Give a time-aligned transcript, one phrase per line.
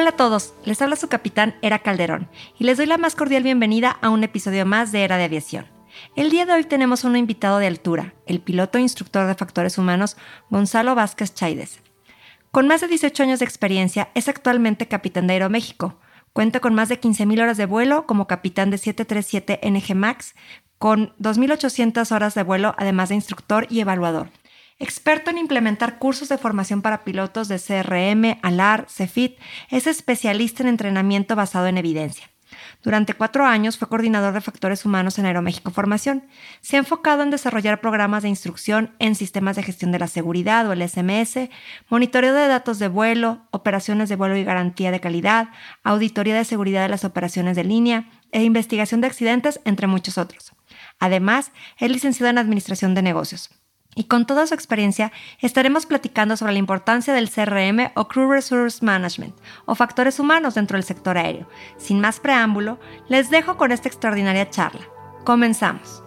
[0.00, 3.42] Hola a todos, les habla su capitán Era Calderón y les doy la más cordial
[3.42, 5.66] bienvenida a un episodio más de Era de Aviación.
[6.14, 9.76] El día de hoy tenemos un invitado de altura, el piloto e instructor de factores
[9.76, 10.16] humanos
[10.50, 11.80] Gonzalo Vázquez Chaides.
[12.52, 15.98] Con más de 18 años de experiencia, es actualmente capitán de Aeroméxico.
[16.32, 20.36] Cuenta con más de 15.000 horas de vuelo como capitán de 737 NG MAX,
[20.78, 24.30] con 2.800 horas de vuelo, además de instructor y evaluador
[24.78, 29.38] experto en implementar cursos de formación para pilotos de CRM, ALAR, CEFIT,
[29.70, 32.30] es especialista en entrenamiento basado en evidencia.
[32.82, 36.24] Durante cuatro años fue coordinador de factores humanos en Aeroméxico Formación.
[36.60, 40.66] Se ha enfocado en desarrollar programas de instrucción en sistemas de gestión de la seguridad
[40.68, 41.50] o el SMS,
[41.88, 45.48] monitoreo de datos de vuelo, operaciones de vuelo y garantía de calidad,
[45.82, 50.52] auditoría de seguridad de las operaciones de línea e investigación de accidentes, entre muchos otros.
[51.00, 53.57] Además, es licenciado en Administración de Negocios
[53.98, 55.10] y con toda su experiencia
[55.40, 59.34] estaremos platicando sobre la importancia del CRM o Crew Resource Management
[59.66, 61.48] o factores humanos dentro del sector aéreo.
[61.78, 64.86] Sin más preámbulo, les dejo con esta extraordinaria charla.
[65.24, 66.04] Comenzamos.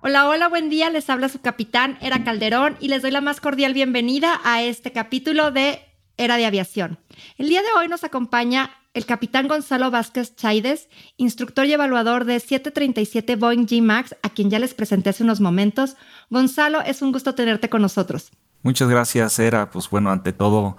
[0.00, 0.90] Hola, hola, buen día.
[0.90, 4.90] Les habla su capitán, Era Calderón, y les doy la más cordial bienvenida a este
[4.90, 5.82] capítulo de
[6.16, 6.98] Era de Aviación.
[7.38, 12.38] El día de hoy nos acompaña el capitán Gonzalo Vázquez Chaides, instructor y evaluador de
[12.38, 15.96] 737 Boeing G Max, a quien ya les presenté hace unos momentos.
[16.30, 18.30] Gonzalo, es un gusto tenerte con nosotros.
[18.62, 19.70] Muchas gracias, Era.
[19.70, 20.76] Pues bueno, ante todo,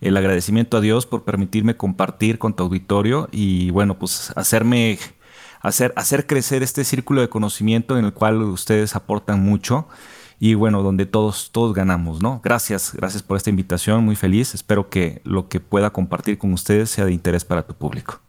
[0.00, 4.98] el agradecimiento a Dios por permitirme compartir con tu auditorio y bueno, pues hacerme
[5.60, 9.88] hacer, hacer crecer este círculo de conocimiento en el cual ustedes aportan mucho
[10.40, 12.40] y bueno, donde todos, todos ganamos, ¿no?
[12.44, 14.54] Gracias, gracias por esta invitación, muy feliz.
[14.54, 18.20] Espero que lo que pueda compartir con ustedes sea de interés para tu público.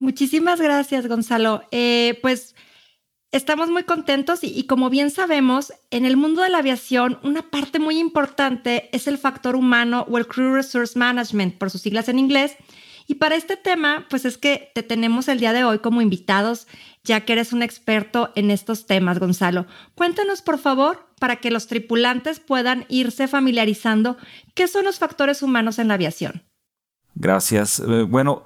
[0.00, 1.62] Muchísimas gracias, Gonzalo.
[1.70, 2.54] Eh, pues
[3.32, 7.50] estamos muy contentos y, y, como bien sabemos, en el mundo de la aviación, una
[7.50, 12.08] parte muy importante es el factor humano o el Crew Resource Management, por sus siglas
[12.10, 12.56] en inglés.
[13.06, 16.66] Y para este tema, pues es que te tenemos el día de hoy como invitados,
[17.04, 19.66] ya que eres un experto en estos temas, Gonzalo.
[19.94, 24.16] Cuéntanos, por favor, para que los tripulantes puedan irse familiarizando
[24.54, 26.42] qué son los factores humanos en la aviación.
[27.14, 27.80] Gracias.
[27.80, 28.44] Eh, bueno,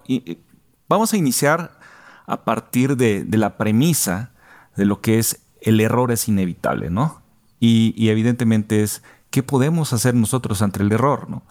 [0.89, 1.79] vamos a iniciar
[2.27, 4.33] a partir de, la premisa
[4.77, 7.23] de lo que es el error es inevitable, ¿no?
[7.59, 11.43] Y, evidentemente es qué podemos hacer nosotros ante el error, ¿no?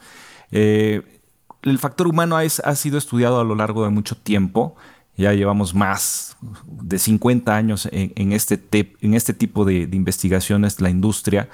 [0.52, 1.22] Eh,
[1.64, 4.76] el factor humano ha, sido estudiado a lo largo de mucho tiempo
[5.18, 8.62] ya llevamos más de 50 años en, este,
[9.02, 11.50] en este tipo de, investigaciones, la industria,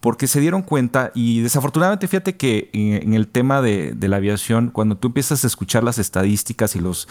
[0.00, 4.96] porque se dieron cuenta y desafortunadamente fíjate que en, el tema de, la aviación, cuando
[4.96, 7.06] tú empiezas a escuchar las estadísticas y los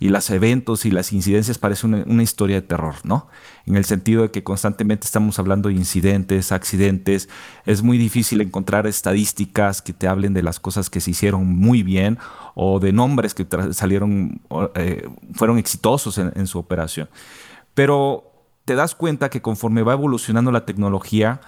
[0.00, 3.28] y los eventos y las incidencias, parece una, historia de terror, ¿no?
[3.66, 7.28] En el sentido de que constantemente estamos hablando de incidentes, accidentes,
[7.64, 11.84] es muy difícil encontrar estadísticas que te hablen de las cosas que se hicieron muy
[11.84, 12.18] bien
[12.56, 14.40] o de nombres que salieron,
[14.74, 17.08] eh, fueron exitosos en su operación.
[17.74, 18.32] Pero
[18.64, 21.40] te das cuenta que conforme va evolucionando la tecnología,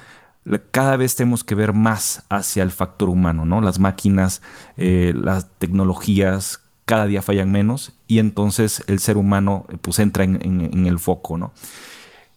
[0.70, 3.60] cada vez tenemos que ver más hacia el factor humano, ¿no?
[3.60, 4.42] Las máquinas,
[4.76, 10.24] eh, las tecnologías cada día fallan menos y entonces el ser humano eh, pues entra
[10.24, 11.52] en, el foco, ¿no?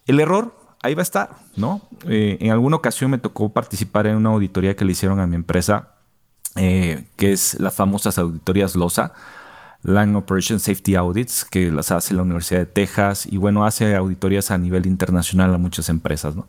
[0.05, 1.81] El error ahí va a estar, ¿no?
[2.05, 5.35] Eh, en alguna ocasión me tocó participar en una auditoría que le hicieron a mi
[5.35, 5.89] empresa,
[6.55, 9.13] que es las famosas auditorías LOSA,
[9.83, 14.49] Line Operation Safety Audits, que las hace la Universidad de Texas y bueno, hace auditorías
[14.49, 16.47] a nivel internacional a muchas empresas, ¿no?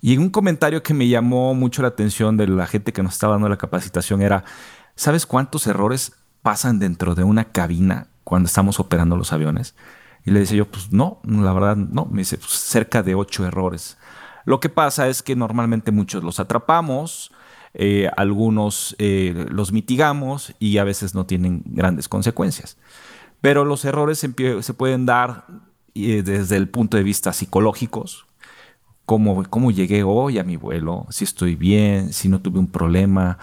[0.00, 3.34] Y un comentario que me llamó mucho la atención de la gente que nos estaba
[3.34, 4.44] dando la capacitación era,
[4.94, 6.12] ¿sabes cuántos errores
[6.42, 9.74] pasan dentro de una cabina cuando estamos operando los aviones?
[10.24, 12.06] Y le decía yo, pues no, la verdad no.
[12.06, 13.98] Me dice, pues, cerca de ocho errores.
[14.44, 17.32] Lo que pasa es que normalmente muchos los atrapamos,
[17.74, 22.78] eh, algunos eh, los mitigamos y a veces no tienen grandes consecuencias.
[23.40, 25.46] Pero los errores se, pueden dar
[25.94, 28.26] eh, desde el punto de vista psicológicos,
[29.18, 33.38] cómo, llegué hoy a mi vuelo, si estoy bien, si no tuve un problema.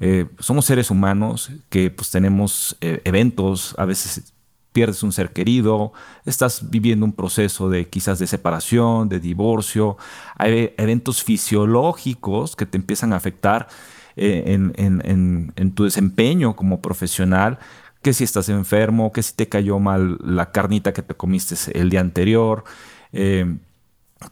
[0.00, 4.32] Eh, somos seres humanos que pues tenemos eh, eventos, a veces
[4.72, 5.92] pierdes un ser querido,
[6.24, 9.96] estás viviendo un proceso de quizás de separación, de divorcio,
[10.38, 13.68] hay eventos fisiológicos que te empiezan a afectar
[14.16, 17.60] eh, en, tu desempeño como profesional,
[18.02, 21.90] que si estás enfermo, que si te cayó mal la carnita que te comiste el
[21.90, 22.64] día anterior,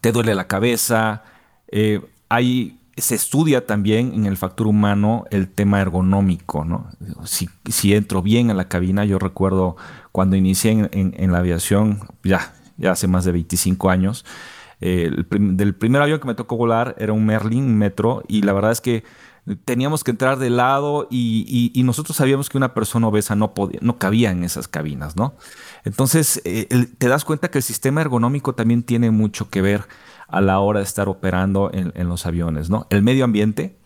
[0.00, 1.22] te duele la cabeza,
[1.68, 6.88] eh, hay se estudia también en el factor humano el tema ergonómico, ¿no?
[7.24, 9.76] Si, entro bien a la cabina, yo recuerdo
[10.12, 14.24] cuando inicié en, la aviación, ya, ya hace más de 25 años,
[14.80, 18.52] eh, el del primer avión que me tocó volar era un Merlin Metro y la
[18.52, 19.04] verdad es que
[19.64, 23.98] teníamos que entrar de lado y, nosotros sabíamos que una persona obesa no, podía, no
[23.98, 25.34] cabía en esas cabinas, ¿no?
[25.84, 26.66] Entonces, eh,
[26.98, 29.86] te das cuenta que el sistema ergonómico también tiene mucho que ver
[30.28, 32.86] a la hora de estar operando en, los aviones, ¿no?
[32.90, 33.76] El medio ambiente,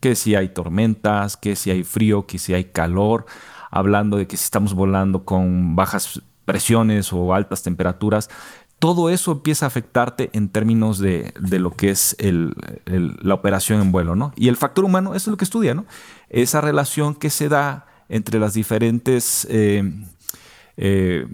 [0.00, 3.26] que si hay tormentas, que si hay frío, que si hay calor,
[3.70, 8.30] hablando de que si estamos volando con bajas presiones o altas temperaturas,
[8.80, 12.16] todo eso empieza a afectarte en términos de, lo que es
[12.86, 14.32] la operación en vuelo, ¿no?
[14.36, 15.84] Y el factor humano, eso es lo que estudia, ¿no?
[16.30, 19.84] Esa relación que se da entre las diferentes eh,
[20.78, 21.26] eh,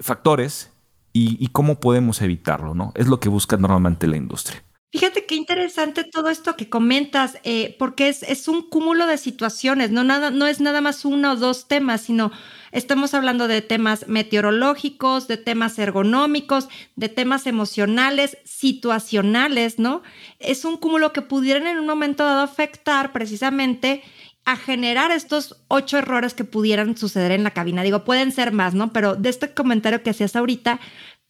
[0.00, 0.70] factores
[1.12, 2.92] y, cómo podemos evitarlo, ¿no?
[2.94, 4.62] Es lo que busca normalmente la industria.
[4.92, 9.90] Fíjate qué interesante todo esto que comentas, eh, porque es, es, un cúmulo de situaciones,
[9.90, 12.32] no, nada, no es nada más uno o dos temas, sino
[12.72, 20.02] estamos hablando de temas meteorológicos, de temas ergonómicos, de temas emocionales, situacionales, ¿no?
[20.38, 24.02] Es un cúmulo que pudieran en un momento dado afectar precisamente
[24.44, 27.82] a generar estos ocho errores que pudieran suceder en la cabina.
[27.82, 28.92] Digo, pueden ser más, ¿no?
[28.92, 30.78] Pero de este comentario que hacías ahorita,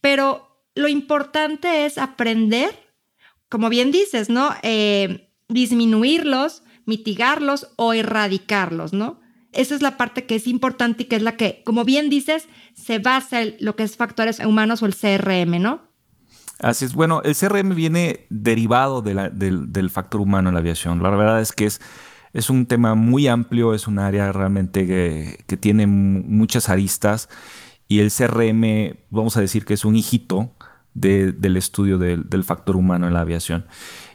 [0.01, 2.69] pero lo importante es aprender,
[3.49, 4.53] como bien dices, ¿no?
[4.61, 9.19] Eh, disminuirlos, mitigarlos o erradicarlos, ¿no?
[9.53, 12.47] Esa es la parte que es importante y que es la que, como bien dices,
[12.73, 15.81] se basa en lo que es factores humanos o el CRM, ¿no?
[16.59, 16.93] Así es.
[16.93, 21.01] Bueno, el CRM viene derivado del, del factor humano en la aviación.
[21.01, 21.81] La verdad es que es
[22.37, 27.29] es un tema muy amplio, es un área realmente que, tiene muchas aristas
[27.87, 30.51] y el CRM, vamos a decir que es un hijito
[30.97, 33.65] del estudio del, factor humano en la aviación.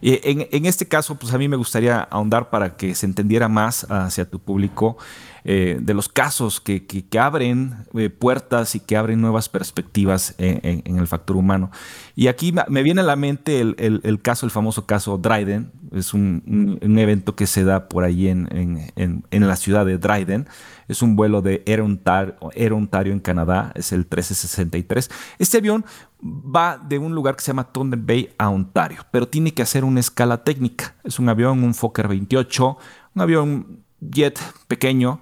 [0.00, 3.86] En, en, este caso, pues a mí me gustaría ahondar para que se entendiera más
[3.90, 4.96] hacia tu público
[5.44, 11.06] eh, de los casos que, abren eh, puertas y que abren nuevas perspectivas en, el
[11.08, 11.72] factor humano.
[12.14, 15.72] Y aquí me viene a la mente el, caso, el famoso caso Dryden.
[15.90, 18.92] Es un, evento que se da por ahí en,
[19.30, 20.46] la ciudad de Dryden.
[20.86, 23.72] Es un vuelo de Air Ontario, en Canadá.
[23.74, 25.10] Es el 1363.
[25.40, 25.84] Este avión
[26.22, 29.84] va de un lugar que se llama Thunder Bay a Ontario, pero tiene que hacer
[29.84, 30.94] una escala técnica.
[31.02, 32.78] Es un avión, un Fokker 28,
[33.14, 34.38] un avión jet
[34.68, 35.20] pequeño,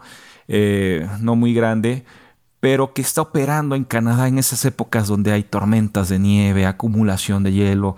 [0.49, 2.05] eh, no muy grande,
[2.61, 7.43] pero que está operando en Canadá en esas épocas donde hay tormentas de nieve, acumulación
[7.43, 7.97] de hielo,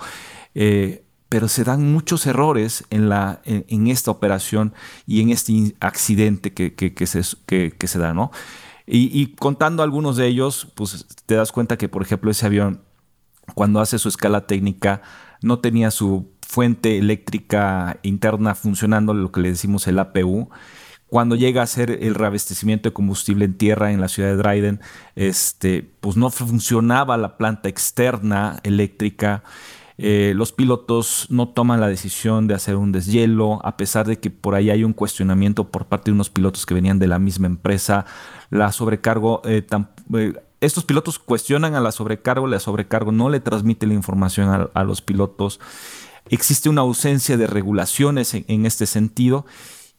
[0.55, 4.75] eh, pero se dan muchos errores en, la, en, esta operación
[5.07, 8.31] y en este accidente que, que, se, que, se, da, ¿no?
[8.87, 12.83] Y, y, contando algunos de ellos, pues te das cuenta que, por ejemplo, ese avión,
[13.55, 15.03] cuando hace su escala técnica,
[15.43, 20.51] no tenía su fuente eléctrica interna funcionando, lo que le decimos el APU.
[21.07, 24.81] Cuando llega a ser el reabastecimiento de combustible en tierra en la ciudad de Dryden,
[25.15, 29.43] este, pues no funcionaba la planta externa eléctrica.
[29.99, 34.31] Eh, los pilotos no toman la decisión de hacer un deshielo, a pesar de que
[34.31, 37.47] por ahí hay un cuestionamiento por parte de unos pilotos que venían de la misma
[37.47, 38.07] empresa.
[38.49, 39.67] La sobrecargo, eh,
[40.15, 44.85] eh, estos pilotos cuestionan a la sobrecargo, la sobrecargo no le transmite la información a
[44.85, 45.61] los pilotos
[46.31, 49.47] existe una ausencia de regulaciones en, este sentido.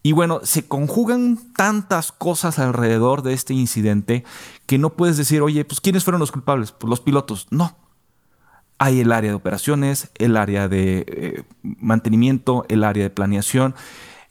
[0.01, 4.23] Y bueno, se conjugan tantas cosas alrededor de este incidente
[4.65, 6.71] que no puedes decir, oye, pues ¿quiénes fueron los culpables?
[6.71, 7.47] Pues los pilotos.
[7.51, 7.77] No.
[8.79, 13.75] Hay el área de operaciones, el área de eh, mantenimiento, el área de planeación.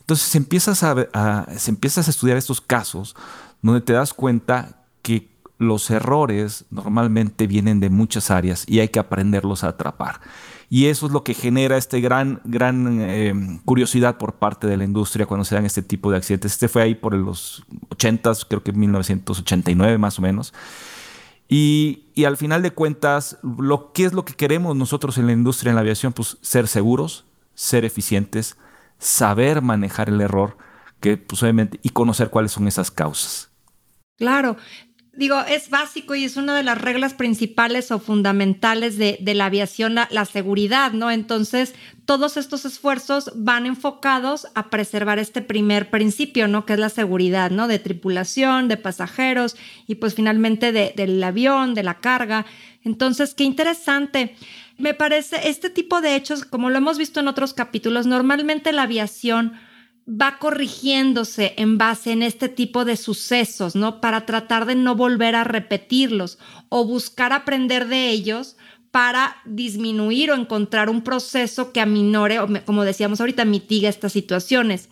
[0.00, 3.14] Entonces a, se empiezas a estudiar estos casos
[3.62, 5.31] donde te das cuenta que
[5.62, 10.20] los errores normalmente vienen de muchas áreas y hay que aprenderlos a atrapar.
[10.68, 14.84] Y eso es lo que genera esta gran, gran eh, curiosidad por parte de la
[14.84, 16.52] industria cuando se dan este tipo de accidentes.
[16.52, 20.54] Este fue ahí por los 80, creo que 1989 más o menos.
[21.46, 25.32] Y, y, al final de cuentas, lo, ¿qué es lo que queremos nosotros en la
[25.32, 26.14] industria, en la aviación?
[26.14, 28.56] Pues ser seguros, ser eficientes,
[28.98, 30.56] saber manejar el error,
[31.00, 31.42] que pues,
[31.82, 33.50] y conocer cuáles son esas causas.
[34.16, 34.56] Claro,
[35.14, 39.94] digo, es básico y es una de las reglas principales o fundamentales de, la aviación,
[39.94, 41.10] la, seguridad, ¿no?
[41.10, 41.74] Entonces,
[42.06, 46.64] todos estos esfuerzos van enfocados a preservar este primer principio, ¿no?
[46.64, 47.68] Que es la seguridad, ¿no?
[47.68, 52.46] De tripulación, de pasajeros y pues finalmente del avión, de la carga.
[52.82, 54.34] Entonces, qué interesante.
[54.78, 58.82] Me parece, este tipo de hechos, como lo hemos visto en otros capítulos, normalmente la
[58.82, 59.52] aviación
[60.08, 64.00] va corrigiéndose en base en este tipo de sucesos, ¿no?
[64.00, 68.56] Para tratar de no volver a repetirlos o buscar aprender de ellos
[68.90, 74.90] para disminuir o encontrar un proceso que aminore o, como decíamos ahorita, mitiga estas situaciones.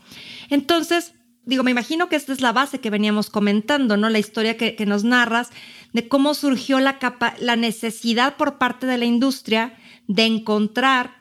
[0.49, 1.13] Entonces,
[1.45, 4.09] digo, me imagino que esta es la base que veníamos comentando, ¿no?
[4.09, 5.51] La historia que, nos narras
[5.93, 6.99] de cómo surgió la,
[7.41, 9.77] la necesidad por parte de la industria
[10.07, 11.20] de encontrar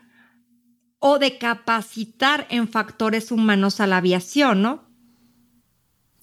[0.99, 4.83] o de capacitar en factores humanos a la aviación, ¿no?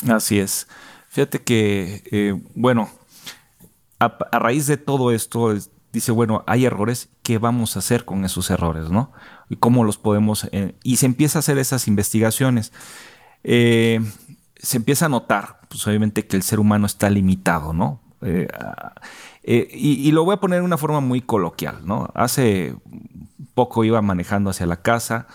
[0.08, 0.68] Así es.
[1.08, 2.90] Fíjate que, eh, bueno,
[3.98, 5.54] a, raíz de todo esto,
[5.92, 9.12] dice, bueno, hay errores, ¿qué vamos a hacer con esos errores, no?
[9.48, 10.46] Y cómo los podemos...
[10.52, 12.72] Eh, y se empieza a hacer esas investigaciones.
[13.44, 14.00] Eh,
[14.56, 18.02] se empieza a notar, pues obviamente, que el ser humano está limitado, ¿no?
[19.44, 22.10] y, lo voy a poner de una forma muy coloquial, ¿no?
[22.14, 22.74] Hace
[23.56, 25.26] poco iba manejando hacia la casa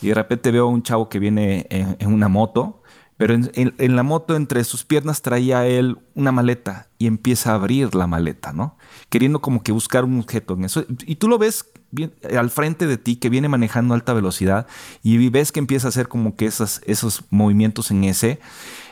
[0.00, 2.82] y de repente veo a un chavo que viene en, una moto,
[3.16, 7.94] pero en, la moto entre sus piernas traía él una maleta y empieza a abrir
[7.94, 8.76] la maleta, ¿no?
[9.08, 10.84] Queriendo como que buscar un objeto en eso.
[11.06, 14.66] Y tú lo ves bien, al frente de ti que viene manejando a alta velocidad
[15.02, 18.38] y ves que empieza a hacer como que esos movimientos en ese.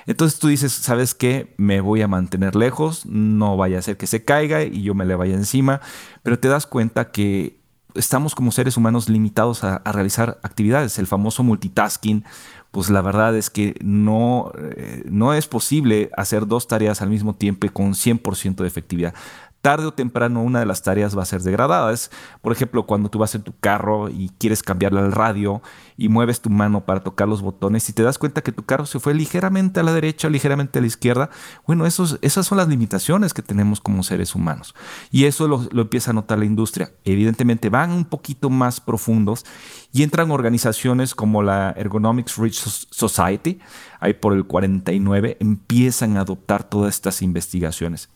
[0.06, 1.54] Entonces tú dices, ¿sabes qué?
[1.58, 5.04] Me voy a mantener lejos, no vaya a ser que se caiga y yo me
[5.04, 5.80] le vaya encima,
[6.22, 7.59] pero te das cuenta que
[7.94, 10.98] estamos como seres humanos limitados a, realizar actividades.
[10.98, 12.24] El famoso multitasking,
[12.70, 17.34] pues la verdad es que no, eh, no es posible hacer dos tareas al mismo
[17.34, 19.14] tiempo con 100% de efectividad
[19.60, 21.92] tarde o temprano una de las tareas va a ser degradada.
[21.92, 22.10] Es,
[22.42, 25.62] por ejemplo, cuando tú vas en tu carro y quieres cambiarle al radio
[25.96, 28.86] y mueves tu mano para tocar los botones y te das cuenta que tu carro
[28.86, 31.30] se fue ligeramente a la derecha o ligeramente a la izquierda.
[31.66, 34.74] Bueno, esos, esas son las limitaciones que tenemos como seres humanos.
[35.10, 36.92] Y eso lo, lo empieza a notar la industria.
[37.04, 39.44] Evidentemente van un poquito más profundos
[39.92, 43.58] y entran organizaciones como la Ergonomics Research Society,
[43.98, 48.08] ahí por el 49, empiezan a adoptar todas estas investigaciones.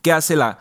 [0.00, 0.58] ¿Qué hace la,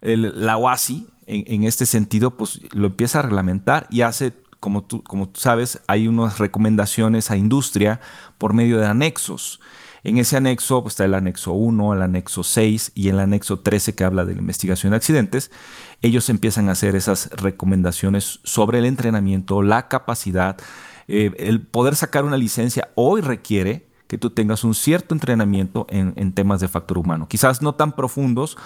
[0.00, 2.36] la OASI en, este sentido?
[2.36, 7.30] Pues lo empieza a reglamentar y hace, como tú, como tú sabes, hay unas recomendaciones
[7.30, 8.00] a industria
[8.38, 9.60] por medio de anexos.
[10.02, 13.94] En ese anexo pues, está el anexo 1, el anexo 6 y el anexo 13
[13.94, 15.50] que habla de la investigación de accidentes.
[16.00, 20.56] Ellos empiezan a hacer esas recomendaciones sobre el entrenamiento, la capacidad,
[21.06, 26.32] eh, el poder sacar una licencia hoy requiere que tú tengas un cierto entrenamiento en,
[26.32, 27.28] temas de factor humano.
[27.28, 28.58] Quizás no tan profundos,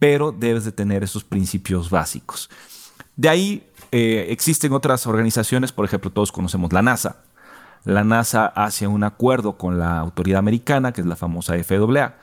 [0.00, 2.50] pero debes de tener esos principios básicos.
[3.14, 3.62] De ahí
[3.92, 7.18] eh, existen otras organizaciones, por ejemplo, todos conocemos la NASA.
[7.84, 12.16] La NASA hace un acuerdo con la autoridad americana, que es la famosa FAA,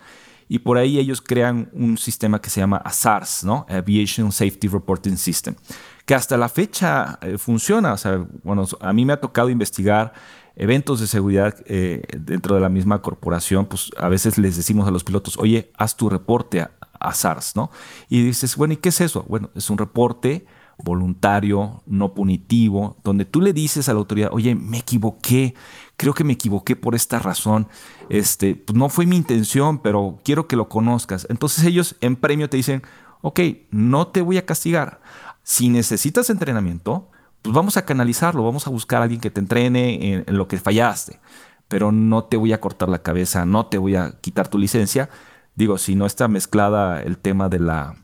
[0.49, 3.65] y por ahí ellos crean un sistema que se llama ASARS, ¿no?
[3.69, 5.55] Aviation Safety Reporting System,
[6.05, 7.93] que hasta la fecha eh, funciona.
[7.93, 10.11] O sea, bueno, a mí me ha tocado investigar
[10.55, 14.91] eventos de seguridad eh, dentro de la misma corporación, pues a veces les decimos a
[14.91, 16.71] los pilotos, oye, haz tu reporte a,
[17.13, 17.69] SARS, ¿no?
[18.09, 19.25] Y dices, bueno, ¿y qué es eso?
[19.29, 20.47] Bueno, es un reporte
[20.83, 25.53] voluntario, no punitivo, donde tú le dices a la autoridad, oye, me equivoqué,
[25.97, 27.67] creo que me equivoqué por esta razón,
[28.09, 31.27] este, pues no fue mi intención, pero quiero que lo conozcas.
[31.29, 32.81] Entonces ellos en premio te dicen,
[33.21, 34.99] ok, no te voy a castigar.
[35.43, 37.11] Si necesitas entrenamiento,
[37.45, 40.57] pues vamos a canalizarlo, vamos a buscar a alguien que te entrene en, lo que
[40.57, 41.19] fallaste,
[41.67, 45.11] pero no te voy a cortar la cabeza, no te voy a quitar tu licencia.
[45.53, 47.97] Digo, si no está mezclada el tema de la,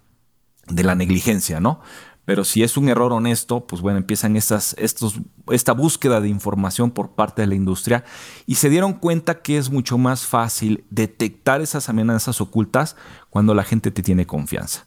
[0.68, 1.80] de la negligencia, ¿no?
[2.24, 5.20] Pero si es un error honesto, pues bueno, empiezan estas, estos,
[5.50, 8.04] esta búsqueda de información por parte de la industria
[8.46, 12.96] y se dieron cuenta que es mucho más fácil detectar esas amenazas ocultas
[13.32, 14.86] cuando la gente te tiene confianza.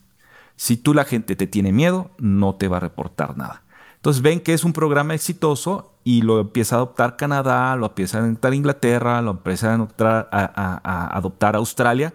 [0.54, 3.63] Si tú la gente te tiene miedo, no te va a reportar nada.
[4.04, 8.18] Entonces ven que es un programa exitoso y lo empieza a adoptar Canadá, lo empieza
[8.18, 12.12] a adoptar Inglaterra, lo empieza a adoptar, a, adoptar Australia,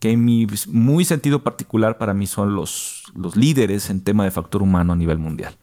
[0.00, 4.32] que en mi muy sentido particular para mí son los, los líderes en tema de
[4.32, 5.54] factor humano a nivel mundial.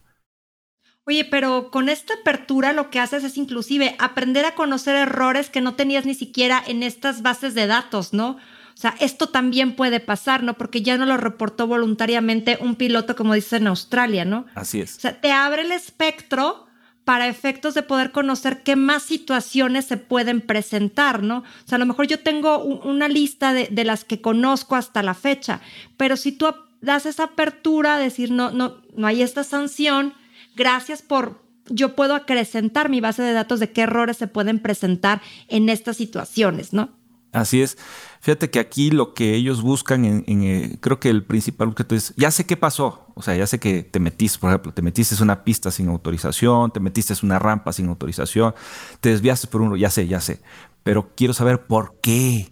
[1.05, 5.59] Oye, pero con esta apertura lo que haces es inclusive aprender a conocer errores que
[5.59, 8.37] no tenías ni siquiera en estas bases de datos, ¿no?
[8.75, 10.55] O sea, esto también puede pasar, ¿no?
[10.55, 14.45] Porque ya no lo reportó voluntariamente un piloto, como dice en Australia, ¿no?
[14.53, 14.97] Así es.
[14.97, 16.67] O sea, te abre el espectro
[17.05, 21.37] para efectos de poder conocer qué más situaciones se pueden presentar, ¿no?
[21.37, 25.03] O sea, a lo mejor yo tengo una lista de, de, las que conozco hasta
[25.03, 25.61] la fecha,
[25.95, 26.47] pero si tú
[26.81, 30.13] das esa apertura, decir, no, no, no hay esta sanción,
[30.55, 35.21] gracias por, yo puedo acrecentar mi base de datos de qué errores se pueden presentar
[35.47, 36.89] en estas situaciones, ¿no?
[37.35, 37.77] Así es.
[38.25, 42.11] Fíjate que aquí lo que ellos buscan, en, eh, creo que el principal objeto es,
[42.17, 45.13] ya sé qué pasó, o sea, ya sé que te metiste, por ejemplo, te metiste
[45.13, 48.55] en una pista sin autorización, te metiste en una rampa sin autorización,
[48.99, 50.41] te desviaste por uno, ya sé, ya sé,
[50.81, 52.51] pero quiero saber por qué.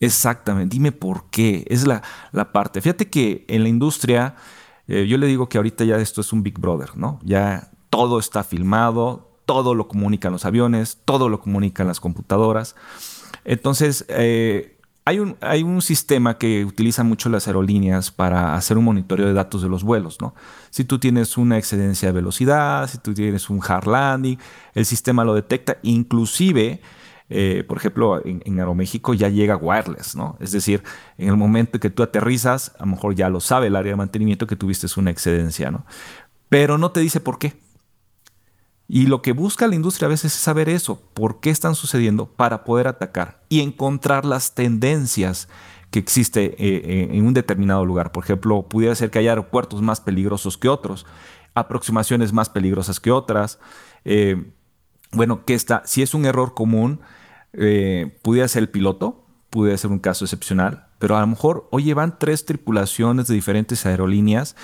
[0.00, 2.02] Exactamente, dime por qué, es la,
[2.32, 2.80] la parte.
[2.80, 4.36] Fíjate que en la industria,
[4.88, 7.20] eh, yo le digo que ahorita ya esto es un Big Brother, ¿no?
[7.22, 12.74] Ya todo está filmado, todo lo comunican los aviones, todo lo comunican las computadoras.
[13.44, 18.84] Entonces, eh, hay, un, hay un sistema que utilizan mucho las aerolíneas para hacer un
[18.84, 20.34] monitoreo de datos de los vuelos, ¿no?
[20.70, 24.38] Si tú tienes una excedencia de velocidad, si tú tienes un hard landing,
[24.74, 26.80] el sistema lo detecta, inclusive...
[27.34, 30.36] Eh, por ejemplo, en, Aeroméxico ya llega wireless, ¿no?
[30.38, 30.82] Es decir,
[31.16, 33.96] en el momento que tú aterrizas, a lo mejor ya lo sabe el área de
[33.96, 35.86] mantenimiento que tuviste una excedencia, ¿no?
[36.50, 37.54] Pero no te dice por qué.
[38.88, 42.26] Y lo que busca la industria a veces es saber eso, por qué están sucediendo
[42.26, 45.48] para poder atacar y encontrar las tendencias
[45.90, 48.12] que existe eh, eh, en un determinado lugar.
[48.12, 51.06] Por ejemplo, pudiera ser que haya aeropuertos más peligrosos que otros,
[51.54, 53.58] aproximaciones más peligrosas que otras.
[54.04, 54.52] Eh,
[55.12, 57.00] bueno, que está, si es un error común,
[58.22, 62.18] pudiera ser el piloto, pudiera ser un caso excepcional, pero a lo mejor, oye, van
[62.18, 64.56] tres tripulaciones de diferentes aerolíneas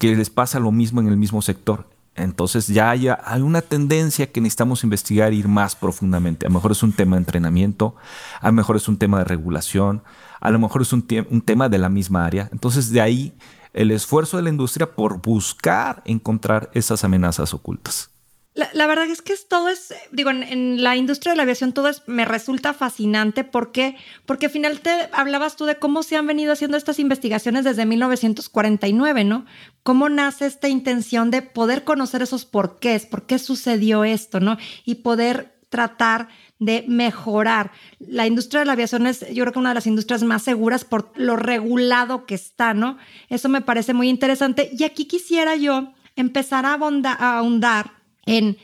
[0.00, 1.91] que les pasa lo mismo en el mismo sector.
[2.14, 3.08] Entonces ya hay,
[3.40, 6.46] una tendencia que necesitamos investigar e ir más profundamente.
[6.46, 7.96] A lo mejor es un tema de entrenamiento,
[8.40, 10.02] a lo mejor es un tema de regulación,
[10.40, 12.48] a lo mejor es un, un tema de la misma área.
[12.52, 13.34] Entonces de ahí
[13.72, 18.11] el esfuerzo de la industria por buscar encontrar esas amenazas ocultas.
[18.54, 22.02] La, verdad es que todo es, digo, en, la industria de la aviación todo es,
[22.06, 23.44] me resulta fascinante.
[23.44, 23.96] ¿Por qué?
[24.26, 27.86] Porque al final te hablabas tú de cómo se han venido haciendo estas investigaciones desde
[27.86, 29.46] 1949, ¿no?
[29.82, 33.06] ¿Cómo nace esta intención de poder conocer esos porqués?
[33.06, 34.58] ¿Por qué sucedió esto, no?
[34.84, 36.28] Y poder tratar
[36.58, 37.72] de mejorar.
[37.98, 40.84] La industria de la aviación es, yo creo que una de las industrias más seguras
[40.84, 42.98] por lo regulado que está, ¿no?
[43.30, 44.68] Eso me parece muy interesante.
[44.78, 48.56] Y aquí quisiera yo empezar a, a ahondar en,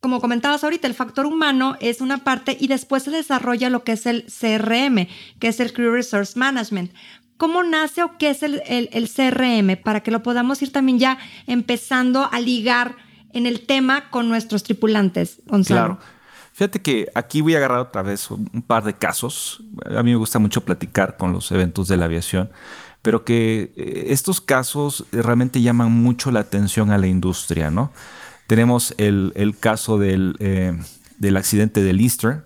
[0.00, 3.92] como comentabas ahorita, el factor humano es una parte y después se desarrolla lo que
[3.92, 6.92] es el CRM, que es el Crew Resource Management.
[7.36, 8.60] ¿Cómo nace o qué es el,
[9.08, 9.82] CRM?
[9.82, 12.96] Para que lo podamos ir también ya empezando a ligar
[13.32, 15.96] en el tema con nuestros tripulantes, Gonzalo.
[15.96, 16.14] Claro.
[16.52, 19.64] Fíjate que aquí voy a agarrar otra vez un par de casos.
[19.84, 22.50] A mí me gusta mucho platicar con los eventos de la aviación,
[23.02, 27.90] pero que eh, estos casos realmente llaman mucho la atención a la industria, ¿no?
[28.46, 30.78] Tenemos el, caso del, eh,
[31.18, 32.44] del, accidente del Easter,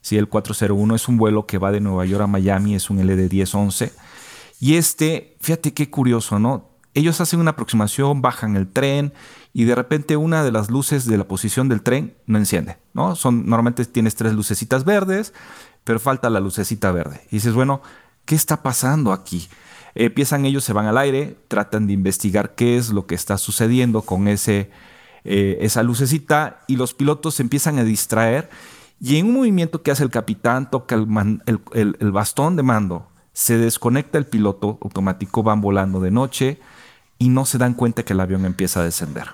[0.00, 0.16] ¿sí?
[0.16, 3.92] el 401 es un vuelo que va de Nueva York a Miami, es un LD1011.
[4.60, 6.68] Y este, fíjate qué curioso, ¿no?
[6.94, 9.12] Ellos hacen una aproximación, bajan el tren
[9.52, 13.16] y de repente una de las luces de la posición del tren no enciende, ¿no?
[13.16, 15.32] Son, normalmente tienes tres lucecitas verdes,
[15.84, 17.22] pero falta la lucecita verde.
[17.30, 17.80] Y dices, bueno,
[18.24, 19.48] ¿qué está pasando aquí?
[19.94, 24.02] empiezan ellos, se van al aire, tratan de investigar qué es lo que está sucediendo
[24.02, 24.70] con ese
[25.24, 28.50] eh, esa lucecita y los pilotos se empiezan a distraer
[29.00, 34.18] y en un movimiento que hace el capitán, toca el, bastón de mando, se desconecta
[34.18, 36.60] el piloto automático, van volando de noche
[37.18, 39.28] y no se dan cuenta que el avión empieza a descender.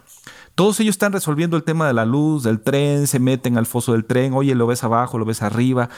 [0.55, 3.92] Todos ellos están resolviendo el tema de la luz, del tren, se meten al foso
[3.92, 5.90] del tren, oye, lo ves abajo, lo ves arriba,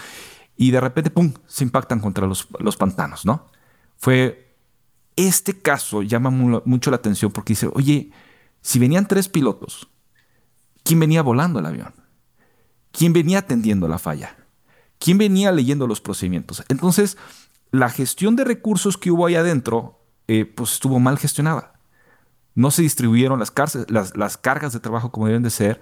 [0.56, 3.46] y de repente, ¡pum!, se impactan contra los, los pantanos, ¿no?
[3.98, 4.56] Fue,
[5.14, 8.10] este caso llama mucho la atención porque dice, oye,
[8.68, 9.88] si venían tres pilotos,
[10.82, 11.94] ¿quién venía volando el avión?
[12.92, 14.36] ¿Quién venía atendiendo la falla?
[14.98, 16.62] ¿Quién venía leyendo los procedimientos?
[16.68, 17.16] Entonces,
[17.70, 21.80] la gestión de recursos que hubo ahí adentro, eh, pues estuvo mal gestionada.
[22.54, 23.54] No se distribuyeron las,
[24.14, 25.80] las, cargas de trabajo como deben de ser.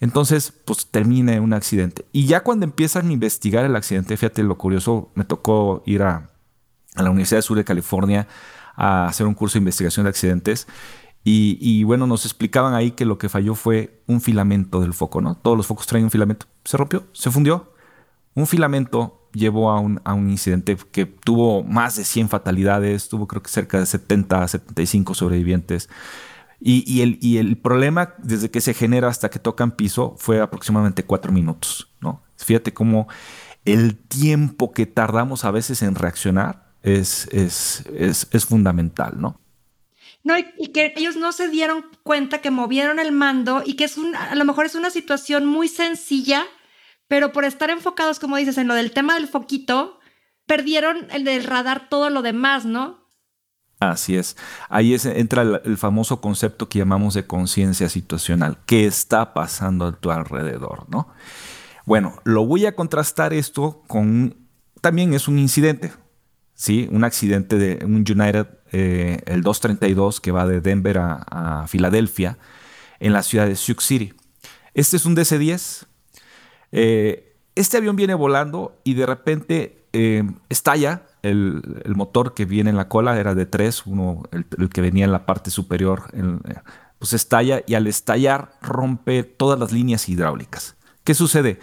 [0.00, 2.04] Entonces, pues termina un accidente.
[2.10, 6.32] Y ya cuando empiezan a investigar el accidente, fíjate lo curioso, me tocó ir a,
[6.96, 8.26] a la Universidad del Sur de California
[8.74, 10.66] a hacer un curso de investigación de accidentes.
[11.26, 15.36] Y, bueno, nos explicaban ahí que lo que falló fue un filamento del foco, ¿no?
[15.36, 16.44] Todos los focos traen un filamento.
[16.64, 17.72] Se rompió, se fundió.
[18.34, 23.48] Un filamento llevó a un, incidente que tuvo más de 100 fatalidades, tuvo creo que
[23.48, 25.88] cerca de 70, 75 sobrevivientes.
[26.60, 30.42] Y, y, el, y el problema desde que se genera hasta que tocan piso fue
[30.42, 32.22] aproximadamente cuatro minutos, ¿no?
[32.36, 33.08] Fíjate cómo
[33.64, 39.40] el tiempo que tardamos a veces en reaccionar es, es fundamental, ¿no?
[40.24, 43.98] No, y, que ellos no se dieron cuenta que movieron el mando y que es
[43.98, 46.44] un, a lo mejor es una situación muy sencilla,
[47.08, 50.00] pero por estar enfocados, como dices, en lo del tema del foquito,
[50.46, 53.04] perdieron el del radar todo lo demás, ¿no?
[53.80, 54.36] Así es.
[54.70, 58.58] Ahí entra el, famoso concepto que llamamos de conciencia situacional.
[58.64, 60.88] ¿Qué está pasando a tu alrededor?
[60.88, 61.08] ¿no?
[61.84, 64.36] Bueno, lo voy a contrastar esto con
[64.80, 65.92] también es un incidente.
[66.54, 66.88] ¿sí?
[66.90, 72.38] Un accidente de un United, eh, el 232, que va de Denver a, Filadelfia,
[72.98, 74.14] en la ciudad de Sioux City.
[74.74, 75.86] Este es un DC-10.
[76.72, 81.06] Eh, este avión viene volando y de repente eh, estalla.
[81.22, 81.62] El,
[81.94, 85.24] motor que viene en la cola era de tres, uno, el, que venía en la
[85.24, 86.12] parte superior,
[86.98, 90.74] pues estalla y al estallar rompe todas las líneas hidráulicas.
[91.04, 91.60] ¿Qué sucede?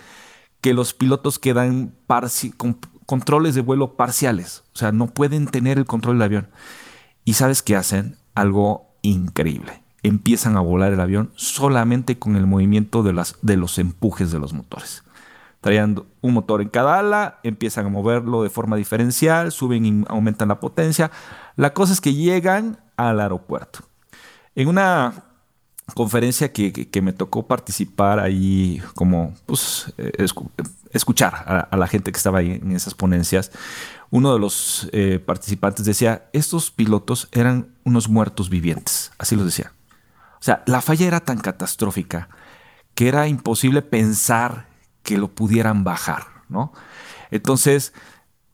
[0.62, 1.94] Que los pilotos quedan
[2.56, 6.48] con controles de vuelo parciales, o sea, no pueden tener el control del avión.
[7.24, 8.18] ¿Y sabes qué hacen?
[8.36, 9.84] Algo increíble.
[10.04, 15.04] Empiezan a volar el avión solamente con el movimiento de, los empujes de los motores.
[15.60, 20.48] Traían un motor en cada ala, empiezan a moverlo de forma diferencial, suben y aumentan
[20.48, 21.12] la potencia.
[21.56, 23.82] La cosa es que llegan al aeropuerto.
[24.56, 25.31] En una
[25.94, 30.26] conferencia que, me tocó participar ahí, como pues, eh,
[30.92, 33.52] escuchar a, la gente que estaba ahí en esas ponencias,
[34.10, 39.74] uno de los eh, participantes decía, estos pilotos eran unos muertos vivientes, así lo decía.
[40.40, 42.30] O sea, la falla era tan catastrófica
[42.96, 44.68] que era imposible pensar
[45.04, 46.74] que lo pudieran bajar, ¿no?
[47.32, 47.94] Entonces,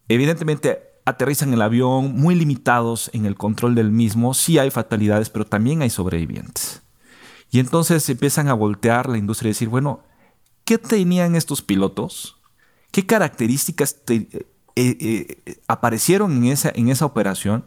[0.08, 5.45] evidentemente aterrizan el avión muy limitados en el control del mismo, sí hay fatalidades, pero
[5.45, 6.82] también hay sobrevivientes.
[7.49, 10.01] Y entonces empiezan a voltear la industria y decir, bueno,
[10.65, 12.39] ¿qué tenían estos pilotos?
[12.91, 14.27] ¿Qué características eh,
[14.75, 17.65] eh, aparecieron en esa, en esa operación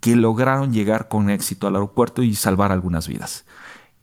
[0.00, 3.46] que lograron llegar con éxito al aeropuerto y salvar algunas vidas?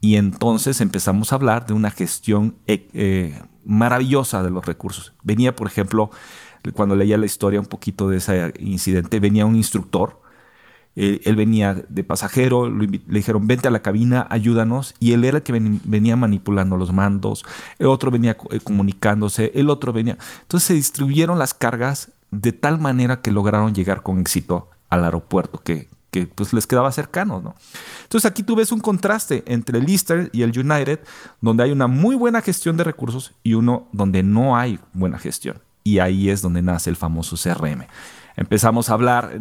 [0.00, 5.12] Y entonces empezamos a hablar de una gestión eh, maravillosa de los recursos.
[5.22, 6.10] Venía, por ejemplo,
[6.74, 10.20] cuando leía la historia un poquito de ese incidente, venía un instructor
[10.96, 14.94] él, venía de pasajero, le dijeron, vente a la cabina, ayúdanos.
[14.98, 17.44] Y él era el que venía manipulando los mandos,
[17.78, 20.18] el otro venía eh, comunicándose, el otro venía...
[20.42, 25.62] Entonces se distribuyeron las cargas de tal manera que lograron llegar con éxito al aeropuerto,
[25.62, 25.88] que,
[26.34, 27.54] pues les quedaba cercano, ¿no?
[28.02, 31.00] Entonces aquí tú ves un contraste entre el Eastern y el United,
[31.40, 35.58] donde hay una muy buena gestión de recursos y uno donde no hay buena gestión.
[35.84, 37.86] Y ahí es donde nace el famoso CRM.
[38.36, 39.40] Empezamos a hablar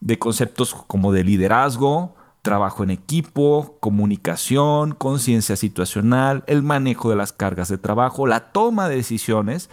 [0.00, 7.32] de conceptos como de liderazgo, trabajo en equipo, comunicación, conciencia situacional, el manejo de las
[7.32, 9.68] cargas de trabajo, la toma de decisiones.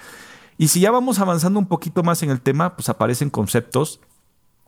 [0.57, 4.01] Y si ya vamos avanzando un poquito más en el tema, pues aparecen conceptos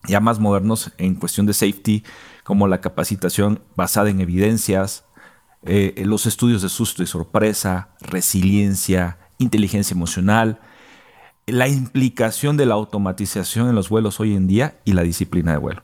[0.07, 2.03] ya más modernos en cuestión de safety,
[2.43, 5.03] como la capacitación basada en evidencias,
[5.63, 10.59] eh, los estudios de susto y sorpresa, resiliencia, inteligencia emocional,
[11.51, 15.57] la implicación de la automatización en los vuelos hoy en día y la disciplina de
[15.57, 15.83] vuelo.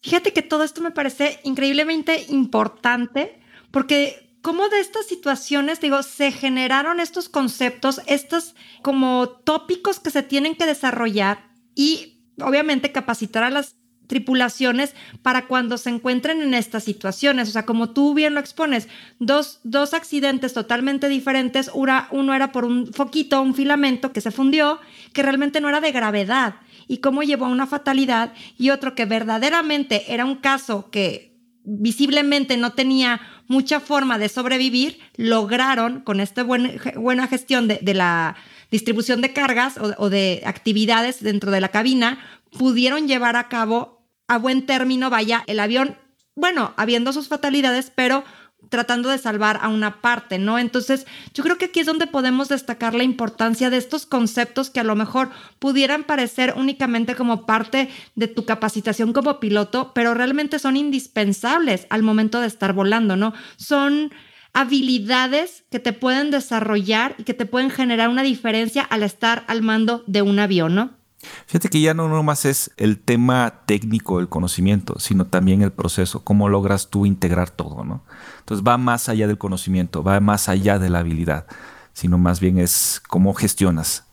[0.00, 6.32] Fíjate que todo esto me parece increíblemente importante porque como de estas situaciones, digo, se
[6.32, 13.50] generaron estos conceptos, estos como tópicos que se tienen que desarrollar y obviamente capacitar a
[13.50, 17.48] las tripulaciones para cuando se encuentren en estas situaciones.
[17.48, 18.88] O sea, como tú bien lo expones,
[19.18, 21.70] dos, dos accidentes totalmente diferentes.
[21.74, 24.80] uno era por un foquito, un filamento que se fundió,
[25.12, 26.56] que realmente no era de gravedad
[26.88, 31.32] y cómo llevó a una fatalidad, y otro que verdaderamente era un caso que
[31.64, 38.36] visiblemente no tenía mucha forma de sobrevivir, lograron con esta buena gestión de, la
[38.70, 42.18] distribución de cargas o, o, de actividades dentro de la cabina,
[42.56, 45.98] pudieron llevar a cabo a buen término, vaya, el avión,
[46.34, 48.24] bueno, habiendo sus fatalidades, pero
[48.68, 50.58] tratando de salvar a una parte, ¿no?
[50.58, 54.80] Entonces, yo creo que aquí es donde podemos destacar la importancia de estos conceptos que
[54.80, 60.58] a lo mejor pudieran parecer únicamente como parte de tu capacitación como piloto, pero realmente
[60.58, 63.34] son indispensables al momento de estar volando, ¿no?
[63.56, 64.12] Son
[64.54, 69.62] habilidades que te pueden desarrollar y que te pueden generar una diferencia al estar al
[69.62, 71.01] mando de un avión, ¿no?
[71.46, 76.24] Fíjate que ya no nomás es el tema técnico del conocimiento, sino también el proceso,
[76.24, 78.04] cómo logras tú integrar todo, ¿no?
[78.40, 81.46] Entonces va más allá del conocimiento, va más allá de la habilidad,
[81.92, 84.06] sino más bien es cómo gestionas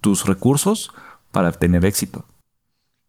[0.00, 0.92] tus recursos
[1.30, 2.24] para tener éxito.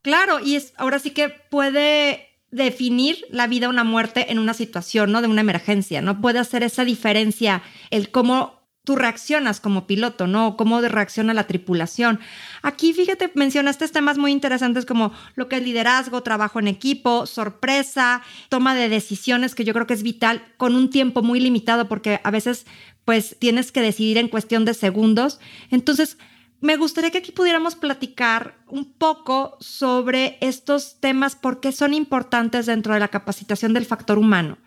[0.02, 4.54] Claro, y es ahora sí que puede definir la vida o una muerte en una
[4.54, 5.22] situación, ¿no?
[5.22, 6.22] De una emergencia, ¿no?
[6.22, 10.58] Puede hacer esa diferencia, el cómo tú reaccionas como piloto, ¿no?
[10.58, 12.20] Cómo reacciona la tripulación.
[12.62, 18.22] Aquí, fíjate, mencionaste temas muy interesantes como lo que es liderazgo, trabajo en equipo, sorpresa,
[18.50, 22.20] toma de decisiones, que yo creo que es vital con un tiempo muy limitado porque
[22.24, 22.66] a veces
[23.06, 25.40] pues tienes que decidir en cuestión de segundos.
[25.72, 26.18] Entonces,
[26.62, 32.94] me gustaría que aquí pudiéramos platicar un poco sobre estos temas, porque son importantes dentro
[32.94, 34.58] de la capacitación del factor humano.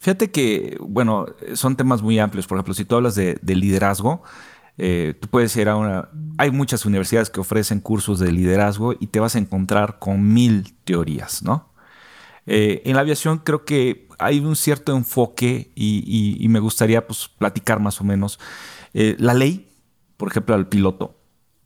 [0.00, 2.46] Fíjate que, bueno, son temas muy amplios.
[2.46, 4.22] Por ejemplo, si tú hablas de, liderazgo,
[4.78, 6.08] eh, tú puedes ir a una...
[6.38, 10.74] Hay muchas universidades que ofrecen cursos de liderazgo y te vas a encontrar con mil
[10.84, 11.68] teorías, ¿no?
[12.46, 17.78] Eh, en la aviación creo que hay un cierto enfoque y, me gustaría pues, platicar
[17.78, 18.40] más o menos.
[18.94, 19.70] Eh, la ley,
[20.16, 21.19] por ejemplo, al piloto,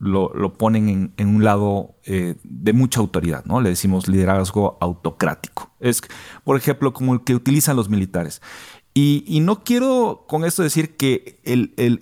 [0.04, 3.60] lo, ponen en, un lado eh, de mucha autoridad, ¿no?
[3.60, 5.70] Le decimos liderazgo autocrático.
[5.80, 6.02] Es,
[6.44, 8.42] por ejemplo, como el que utilizan los militares.
[8.96, 11.40] Y, no quiero con esto decir que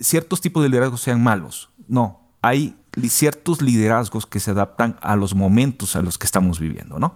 [0.01, 1.71] ciertos tipos de liderazgo sean malos.
[1.87, 2.75] No, hay
[3.07, 7.15] ciertos liderazgos que se adaptan a los momentos a los que estamos viviendo, ¿no?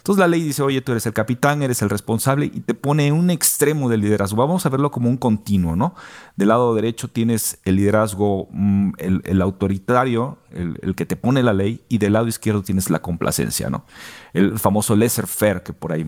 [0.00, 3.06] Entonces la ley dice, oye, tú eres el capitán, eres el responsable y te pone
[3.06, 4.38] en un extremo del liderazgo.
[4.38, 5.94] Vamos a verlo como un continuo, ¿no?
[6.36, 11.84] Del lado derecho tienes el liderazgo, mm, el, autoritario, el, que te pone la ley,
[11.90, 13.84] y del lado izquierdo tienes la complacencia, ¿no?
[14.32, 16.06] El famoso laissez-faire que por ahí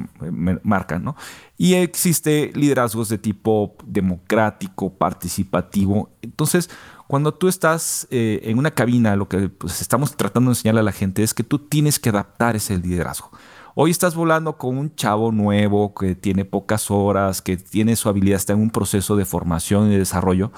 [0.62, 1.14] marcan, ¿no?
[1.58, 6.08] Y existe liderazgos de tipo democrático, participativo.
[6.22, 6.70] Entonces,
[7.08, 10.84] cuando tú estás eh, en una cabina, lo que pues, estamos tratando de enseñarle a
[10.84, 13.30] la gente es que tú tienes que adaptar ese liderazgo.
[13.74, 18.36] Hoy estás volando con un chavo nuevo que tiene pocas horas, que tiene su habilidad,
[18.36, 20.52] está en un proceso de formación y de desarrollo.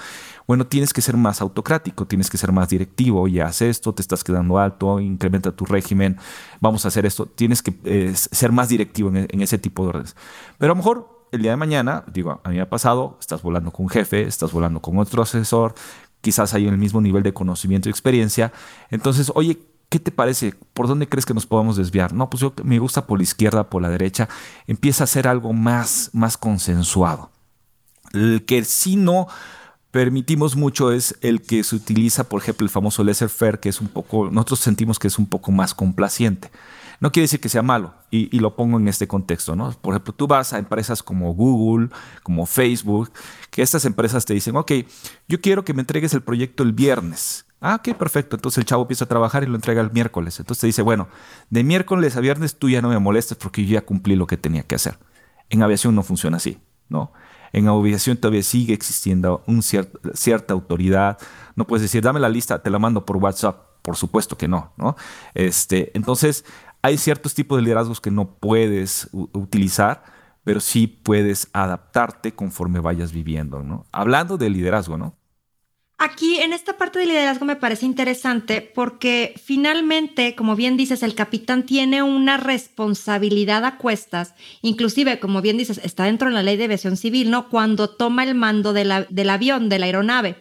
[0.49, 3.29] Bueno, tienes que ser más autocrático, tienes que ser más directivo.
[3.29, 6.19] Ya haz esto, te estás quedando alto, incrementa tu régimen,
[6.61, 7.27] vamos a hacer esto.
[7.27, 10.17] Tienes que eh, ser más directivo en, en ese tipo de órdenes.
[10.59, 13.43] Pero a lo mejor el día de mañana, digo, a mí me ha pasado, estás
[13.43, 15.75] volando con un jefe, estás volando con otro asesor,
[16.21, 18.53] quizás hay el mismo nivel de conocimiento y experiencia.
[18.91, 19.61] Entonces, oye,
[19.95, 20.53] ¿Qué te parece?
[20.73, 22.13] ¿Por dónde crees que nos podemos desviar?
[22.13, 24.29] No, pues yo me gusta por la izquierda, por la derecha.
[24.67, 27.31] Empieza a ser algo más, más consensuado.
[28.13, 29.29] El que sí no
[29.93, 33.87] permitimos mucho es el que se utiliza, por ejemplo, el famoso laissez-faire, que es un
[33.87, 36.51] poco, nosotros sentimos que es un poco más complaciente.
[36.99, 39.71] No quiere decir que sea malo, y, y, lo pongo en este contexto, ¿no?
[39.81, 41.91] Por ejemplo, tú vas a empresas como Google,
[42.25, 43.13] como Facebook,
[43.53, 44.73] que estas empresas te dicen, ok,
[45.29, 47.47] yo quiero que me entregues el proyecto el viernes.
[47.67, 48.37] Ah, ok, perfecto.
[48.37, 50.39] Entonces el chavo empieza a trabajar y lo entrega el miércoles.
[50.39, 51.09] Entonces dice, bueno,
[51.49, 54.37] de miércoles a viernes tú ya no me molestes porque yo ya cumplí lo que
[54.37, 54.99] tenía que hacer.
[55.49, 57.15] En aviación no funciona así, ¿no?
[57.55, 61.17] En aviación todavía sigue existiendo un cierta autoridad.
[61.57, 63.81] No puedes decir, dame la lista, te la mando por WhatsApp.
[63.81, 64.95] Por supuesto que no, ¿no?
[65.33, 66.45] Este, entonces,
[66.83, 70.05] hay ciertos tipos de liderazgos que no puedes utilizar,
[70.45, 73.87] pero sí puedes adaptarte conforme vayas viviendo, ¿no?
[73.91, 75.17] Hablando de liderazgo, ¿no?
[75.97, 81.15] Aquí en esta parte de liderazgo me parece interesante porque finalmente, como bien dices, el
[81.15, 86.57] capitán tiene una responsabilidad a cuestas, inclusive, como bien dices, está dentro de la ley
[86.57, 87.49] de aviación civil, ¿no?
[87.49, 90.37] Cuando toma el mando del avión, de la aeronave.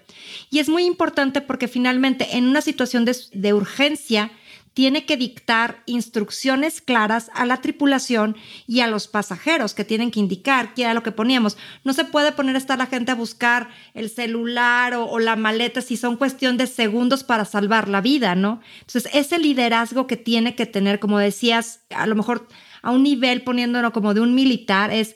[0.50, 4.32] Y es muy importante porque finalmente en una situación de, de urgencia,
[4.74, 8.36] tiene que dictar instrucciones claras a la tripulación
[8.68, 11.58] y a los pasajeros que tienen que indicar qué era lo que poníamos.
[11.84, 15.82] No se puede poner a estar la gente a buscar el celular o, la maleta
[15.82, 18.62] si son cuestión de segundos para salvar la vida, ¿no?
[18.82, 22.48] Entonces, ese liderazgo que tiene que tener, como decías, a lo mejor
[22.82, 25.16] a un nivel poniéndolo como de un militar, es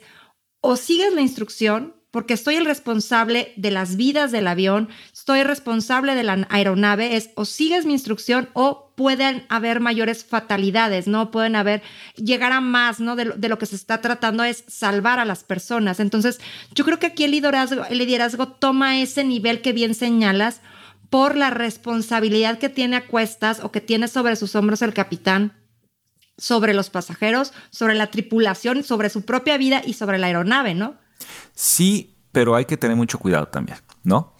[0.60, 6.14] o sigues la instrucción porque estoy el responsable de las vidas del avión, estoy responsable
[6.14, 11.30] de la aeronave, es o sigues mi instrucción o pueden haber mayores fatalidades, ¿no?
[11.30, 11.82] Pueden haber,
[12.16, 13.14] llegar a más, ¿no?
[13.14, 16.00] De lo, que se está tratando es salvar a las personas.
[16.00, 16.40] Entonces,
[16.74, 20.62] yo creo que aquí el liderazgo, toma ese nivel que bien señalas
[21.10, 25.52] por la responsabilidad que tiene a cuestas o que tiene sobre sus hombros el capitán
[26.36, 30.96] sobre los pasajeros, sobre la tripulación, sobre su propia vida y sobre la aeronave, ¿no?
[31.52, 34.34] Sí, pero hay que tener mucho cuidado también, ¿no?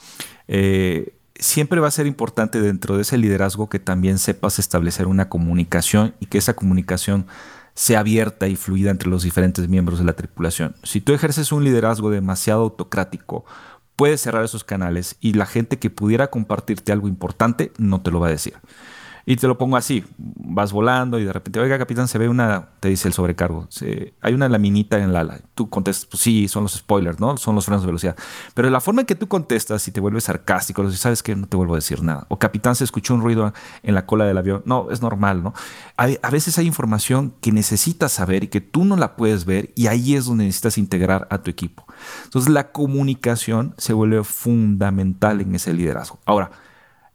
[0.46, 5.28] Eh, siempre va a ser importante dentro de ese liderazgo que también sepas establecer una
[5.28, 7.26] comunicación y que esa comunicación
[7.74, 10.74] sea abierta y fluida entre los diferentes miembros de la tripulación.
[10.82, 13.44] Si tú ejerces un liderazgo demasiado autocrático,
[13.94, 18.20] puedes cerrar esos canales y la gente que pudiera compartirte algo importante no te lo
[18.20, 18.54] va a decir.
[19.30, 22.70] Y te lo pongo así, vas volando y de repente, oiga, capitán, se ve una,
[22.80, 23.68] te dice el sobrecargo,
[24.22, 25.40] hay una laminita en la ala.
[25.54, 27.36] Tú contestas, pues sí, son los spoilers, ¿no?
[27.36, 28.16] Son los frenos de velocidad.
[28.54, 31.58] Pero la forma en que tú contestas y te vuelves sarcástico, sabes que no te
[31.58, 32.24] vuelvo a decir nada.
[32.30, 34.62] O capitán, se escuchó un ruido en la cola del avión.
[34.64, 35.52] No, es normal, ¿no?
[35.98, 39.88] a veces hay información que necesitas saber y que tú no la puedes ver y
[39.88, 41.84] ahí es donde necesitas integrar a tu equipo.
[42.24, 46.18] Entonces la comunicación se vuelve fundamental en ese liderazgo.
[46.24, 46.50] Ahora,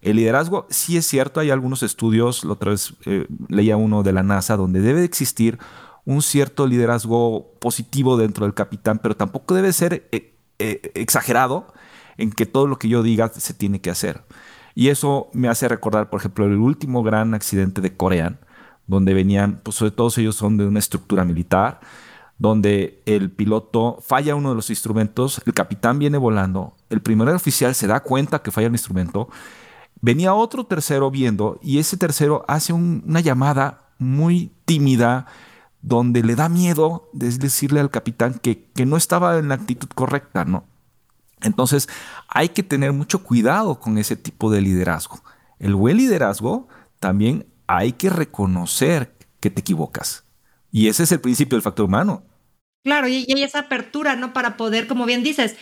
[0.03, 4.11] el liderazgo, sí es cierto, hay algunos estudios, la otra vez eh, leía uno de
[4.11, 5.59] la NASA, donde debe existir
[6.05, 11.73] un cierto liderazgo positivo dentro del capitán, pero tampoco debe ser eh, eh, exagerado
[12.17, 14.23] en que todo lo que yo diga se tiene que hacer.
[14.75, 18.39] Y eso me hace recordar, por ejemplo, el último gran accidente de Corea,
[18.87, 21.79] donde venían, pues sobre todos ellos son de una estructura militar,
[22.37, 27.73] donde el piloto falla uno de los instrumentos, el capitán viene volando, el primer oficial
[27.75, 29.29] se da cuenta que falla el instrumento
[30.03, 35.27] venía otro tercero viendo y ese tercero hace una llamada muy tímida
[35.81, 39.87] donde le da miedo de decirle al capitán que, que no estaba en la actitud
[39.95, 40.65] correcta, ¿no?
[41.41, 41.87] Entonces
[42.27, 45.23] hay que tener mucho cuidado con ese tipo de liderazgo.
[45.57, 46.67] El buen liderazgo
[46.99, 50.25] también hay que reconocer que te equivocas.
[50.69, 52.23] Y ese es el principio del factor humano.
[52.83, 54.33] Claro, y hay esa apertura, ¿no?
[54.33, 55.55] Para poder, como bien dices,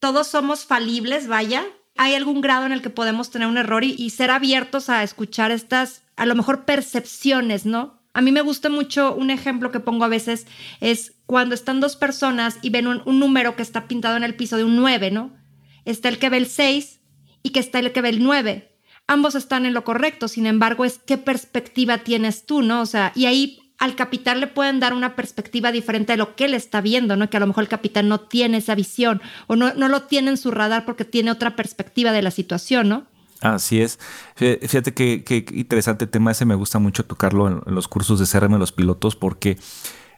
[0.00, 1.64] todos somos falibles, vaya,
[1.96, 5.50] hay algún grado en el que podemos tener un error y, ser abiertos a escuchar
[5.50, 8.00] estas, a lo mejor, percepciones, ¿no?
[8.12, 10.46] A mí me gusta mucho un ejemplo que pongo a veces
[10.80, 14.56] es cuando están dos personas y ven un, número que está pintado en el piso
[14.56, 15.36] de un 9, ¿no?
[15.84, 17.00] Está el que ve el 6
[17.42, 18.72] y que está el que ve el 9.
[19.06, 22.80] Ambos están en lo correcto, sin embargo, es qué perspectiva tienes tú, ¿no?
[22.80, 26.46] O sea, y ahí al capitán le pueden dar una perspectiva diferente de lo que
[26.46, 27.28] él está viendo, ¿no?
[27.28, 30.30] Que a lo mejor el capitán no tiene esa visión o no, no lo tiene
[30.30, 33.06] en su radar porque tiene otra perspectiva de la situación, ¿no?
[33.40, 33.98] Así es.
[34.34, 38.58] Fíjate qué interesante tema ese, me gusta mucho tocarlo en, los cursos de CRM de
[38.58, 39.58] los pilotos porque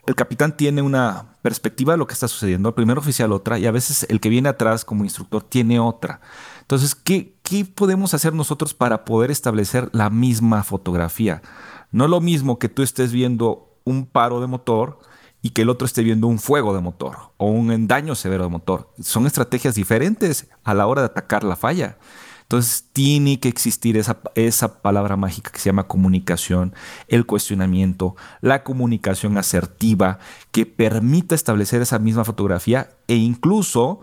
[0.07, 3.67] el capitán tiene una perspectiva de lo que está sucediendo, el primer oficial otra y
[3.67, 6.21] a veces el que viene atrás como instructor tiene otra.
[6.61, 11.43] Entonces, ¿qué, qué podemos hacer nosotros para poder establecer la misma fotografía?
[11.91, 14.99] No es lo mismo que tú estés viendo un paro de motor
[15.43, 18.51] y que el otro esté viendo un fuego de motor o un daño severo de
[18.51, 18.93] motor.
[19.01, 21.99] Son estrategias diferentes a la hora de atacar la falla.
[22.43, 26.75] Entonces tiene que existir esa, esa, palabra mágica que se llama comunicación,
[27.07, 30.19] el cuestionamiento, la comunicación asertiva
[30.51, 34.01] que permita establecer esa misma fotografía e incluso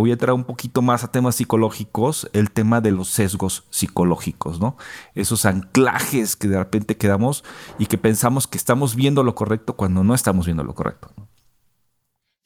[0.00, 4.60] voy a entrar un poquito más a temas psicológicos, el tema de los sesgos psicológicos,
[4.60, 4.76] ¿no?
[5.14, 7.44] Esos anclajes que de repente quedamos
[7.78, 11.12] y que pensamos que estamos viendo lo correcto cuando no estamos viendo lo correcto.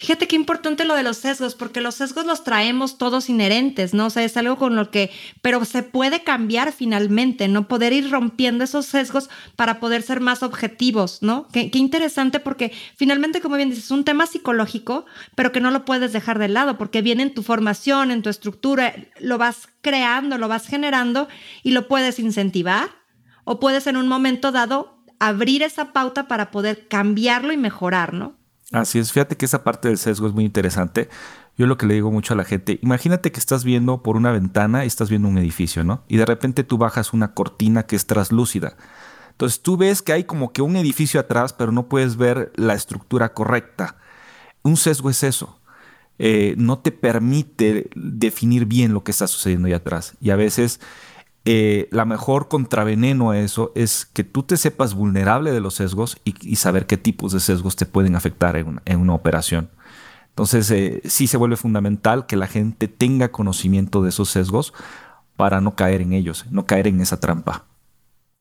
[0.01, 4.07] Fíjate qué importante lo de los sesgos, porque los sesgos los traemos todos inherentes, ¿no?
[4.07, 5.11] O sea, es algo con lo que,
[5.43, 7.67] pero se puede cambiar finalmente, ¿no?
[7.67, 11.49] Poder ir rompiendo esos sesgos para poder ser más objetivos, ¿no?
[11.49, 15.85] Qué, interesante porque finalmente, como bien dices, es un tema psicológico, pero que no lo
[15.85, 20.39] puedes dejar de lado porque viene en tu formación, en tu estructura, lo vas creando,
[20.39, 21.27] lo vas generando
[21.65, 22.89] y lo puedes incentivar
[23.43, 28.38] o puedes en un momento dado abrir esa pauta para poder cambiarlo y mejorar, ¿no?
[28.73, 31.09] Así es, fíjate que esa parte del sesgo es muy interesante.
[31.57, 34.31] Yo lo que le digo mucho a la gente, imagínate que estás viendo por una
[34.31, 36.05] ventana y estás viendo un edificio, ¿no?
[36.07, 38.77] Y de repente tú bajas una cortina que es traslúcida.
[39.31, 42.75] Entonces tú ves que hay como que un edificio atrás, pero no puedes ver la
[42.75, 43.97] estructura correcta.
[44.63, 45.59] Un sesgo es eso.
[46.19, 50.15] Eh, no te permite definir bien lo que está sucediendo ahí atrás.
[50.21, 50.81] Y a veces
[51.51, 56.19] eh, la mejor contraveneno a eso es que tú te sepas vulnerable de los sesgos
[56.23, 59.71] y, saber qué tipos de sesgos te pueden afectar en una, operación.
[60.29, 64.75] Entonces, eh, sí se vuelve fundamental que la gente tenga conocimiento de esos sesgos
[65.37, 67.65] para no caer en ellos, no caer en esa trampa.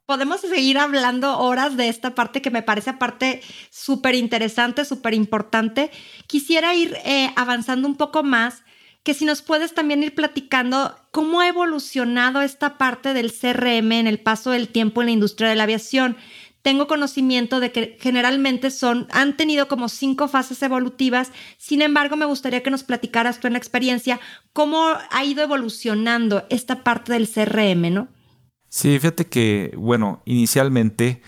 [0.06, 5.91] Podemos seguir hablando horas de esta parte que me parece aparte súper interesante, súper importante.
[6.28, 8.63] Quisiera ir eh, avanzando un poco más
[9.08, 14.06] que si nos puedes también ir platicando cómo ha evolucionado esta parte del CRM en
[14.06, 16.17] el paso del tiempo en la industria de la aviación.
[16.62, 21.32] Tengo conocimiento de que generalmente son, han tenido como cinco fases evolutivas.
[21.58, 24.20] Sin embargo, me gustaría que nos platicaras tú en la experiencia
[24.52, 28.10] cómo ha ido evolucionando esta parte del CRM, ¿no?
[28.67, 31.22] Sí, fíjate que, bueno, inicialmente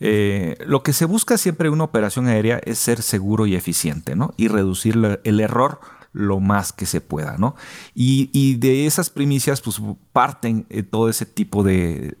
[0.00, 4.16] eh, lo que se busca siempre en una operación aérea es ser seguro y eficiente,
[4.16, 4.32] ¿no?
[4.38, 7.54] Y reducir el error lo más que se pueda, ¿no?
[7.94, 9.80] Y, de esas primicias, pues
[10.12, 12.16] parten eh, todo ese tipo de,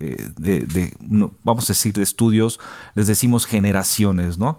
[1.42, 2.60] vamos a decir, de estudios,
[2.94, 4.58] les decimos generaciones, ¿no?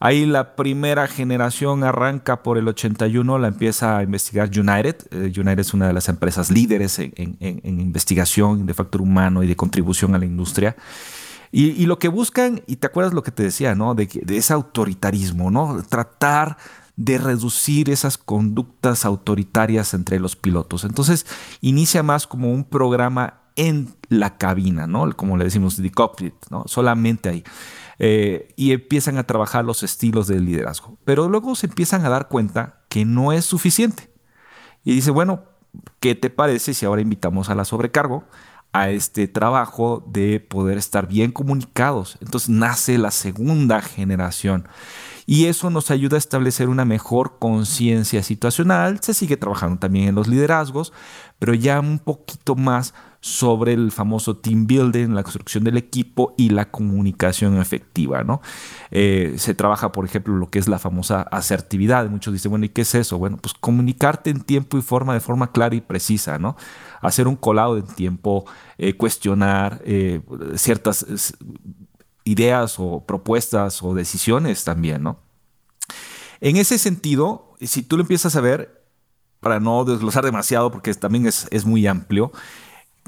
[0.00, 4.96] Ahí la primera generación arranca por el 81, la empieza a investigar United.
[5.10, 9.56] Eh, United es una de las empresas líderes en, investigación de factor humano y de
[9.56, 10.76] contribución a la industria.
[11.50, 13.94] Y, lo que buscan, y te acuerdas lo que te decía, ¿no?
[13.94, 15.82] De, de ese autoritarismo, ¿no?
[15.88, 16.58] Tratar
[16.98, 20.82] de reducir esas conductas autoritarias entre los pilotos.
[20.82, 21.26] Entonces,
[21.60, 25.08] inicia más como un programa en la cabina, ¿no?
[25.16, 26.64] Como le decimos, the cockpit, ¿no?
[26.66, 27.44] Solamente ahí.
[28.00, 30.98] Eh, y empiezan a trabajar los estilos de liderazgo.
[31.04, 34.12] Pero luego se empiezan a dar cuenta que no es suficiente.
[34.82, 35.44] Y dice, bueno,
[36.00, 38.24] ¿qué te parece si ahora invitamos a la sobrecargo
[38.72, 42.18] a este trabajo de poder estar bien comunicados?
[42.20, 44.66] Entonces nace la segunda generación.
[45.30, 49.00] Y eso nos ayuda a establecer una mejor conciencia situacional.
[49.02, 50.94] Se sigue trabajando también en los liderazgos,
[51.38, 56.48] pero ya un poquito más sobre el famoso team building, la construcción del equipo y
[56.48, 58.24] la comunicación efectiva.
[58.24, 58.40] ¿no?
[58.90, 62.08] Eh, se trabaja, por ejemplo, lo que es la famosa asertividad.
[62.08, 63.18] Muchos dicen, bueno, ¿y qué es eso?
[63.18, 66.56] Bueno, pues comunicarte en tiempo y forma, de forma clara y precisa, ¿no?
[67.02, 68.46] Hacer un colado en tiempo,
[68.78, 70.22] eh, cuestionar eh,
[70.54, 71.04] ciertas
[72.28, 75.18] ideas o propuestas o decisiones también, ¿no?
[76.40, 78.84] En ese sentido, si tú lo empiezas a ver,
[79.40, 82.32] para no desglosar demasiado, porque también es, es muy amplio,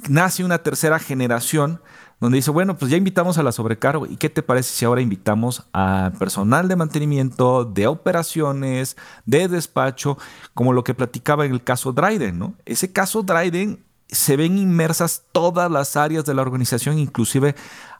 [0.08, 1.80] nace una tercera generación
[2.20, 4.06] donde dice, bueno, pues ya invitamos a la sobrecargo.
[4.06, 10.18] ¿Y qué te parece si ahora invitamos a personal de mantenimiento, de operaciones, de despacho,
[10.52, 12.54] como lo que platicaba en el caso Dryden, ¿no?
[12.66, 13.82] Ese caso Dryden
[14.12, 17.54] se ven inmersas todas las áreas de la organización, inclusive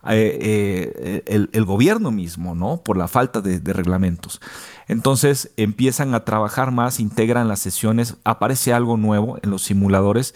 [0.09, 2.79] eh, eh, el, gobierno mismo, ¿no?
[2.79, 4.41] Por la falta de, reglamentos.
[4.89, 10.35] Entonces empiezan a trabajar más, integran las sesiones, aparece algo nuevo en los simuladores,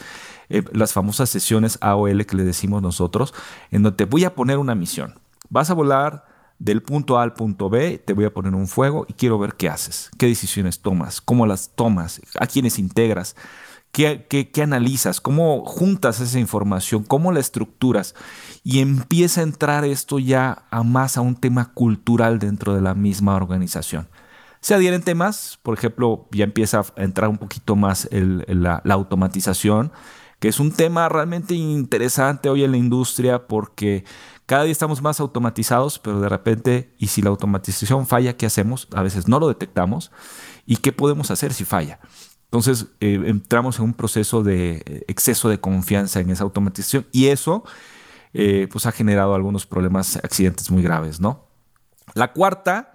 [0.49, 3.35] eh, las famosas sesiones AOL que le decimos nosotros,
[3.71, 5.15] en donde te voy a poner una misión.
[5.49, 6.27] Vas a volar
[6.59, 9.55] del punto A al punto B, te voy a poner un fuego y quiero ver
[9.55, 13.35] qué haces, qué decisiones tomas, cómo las tomas, a quiénes integras.
[13.95, 15.21] ¿Qué, analizas?
[15.21, 17.05] ¿Cómo juntas esa información?
[17.05, 18.17] ¿Cómo la estructuras?
[18.65, 22.95] Y empieza a entrar esto ya a más a un tema cultural dentro de la
[22.95, 24.09] misma organización.
[24.61, 29.93] Se adhieren temas, por ejemplo, ya empieza a entrar un poquito más la, automatización,
[30.41, 34.05] que es un tema realmente interesante hoy en la industria porque
[34.45, 38.89] cada día estamos más automatizados, pero de repente, ¿y si la automatización falla, qué hacemos?
[38.93, 40.11] A veces no lo detectamos.
[40.67, 42.01] ¿Y qué podemos hacer si falla?
[42.55, 47.27] Entonces eh, entramos en un proceso de eh, exceso de confianza en esa automatización y
[47.27, 47.65] eso
[48.33, 51.49] eh, pues ha generado algunos problemas, accidentes muy graves, ¿no?
[52.15, 52.95] La cuarta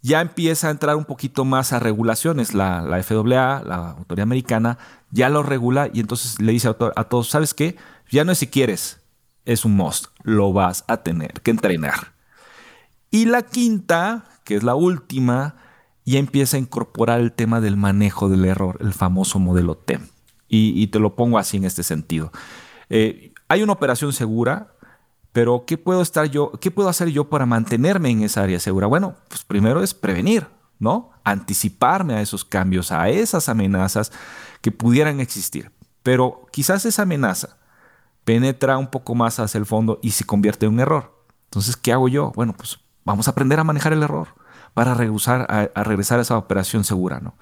[0.00, 2.54] ya empieza a entrar un poquito más a regulaciones.
[2.54, 4.78] La, la FAA, la autoridad americana,
[5.10, 7.76] ya lo regula y entonces le dice a, a todos, ¿sabes qué?
[8.10, 9.02] Ya no es si quieres,
[9.44, 12.14] es un must, lo vas a tener que entrenar.
[13.10, 15.56] Y la quinta, que es la última,
[16.04, 20.08] y empieza a incorporar el tema del manejo del error, el famoso modelo TEM.
[20.56, 22.30] Y, te lo pongo así en este sentido.
[22.88, 24.68] Eh, hay una operación segura,
[25.32, 28.86] pero ¿qué puedo estar yo, qué puedo hacer yo para mantenerme en esa área segura?
[28.86, 30.46] Bueno, pues primero es prevenir,
[30.78, 31.10] ¿no?
[31.24, 34.12] Anticiparme a esos cambios, a esas amenazas
[34.60, 35.72] que pudieran existir.
[36.04, 37.56] Pero quizás esa amenaza
[38.24, 41.20] penetra un poco más hacia el fondo y se convierte en un error.
[41.46, 42.30] Entonces, ¿qué hago yo?
[42.36, 44.43] Bueno, pues vamos a aprender a manejar el error
[44.74, 47.34] para regresar a, regresar esa operación segura, ¿no?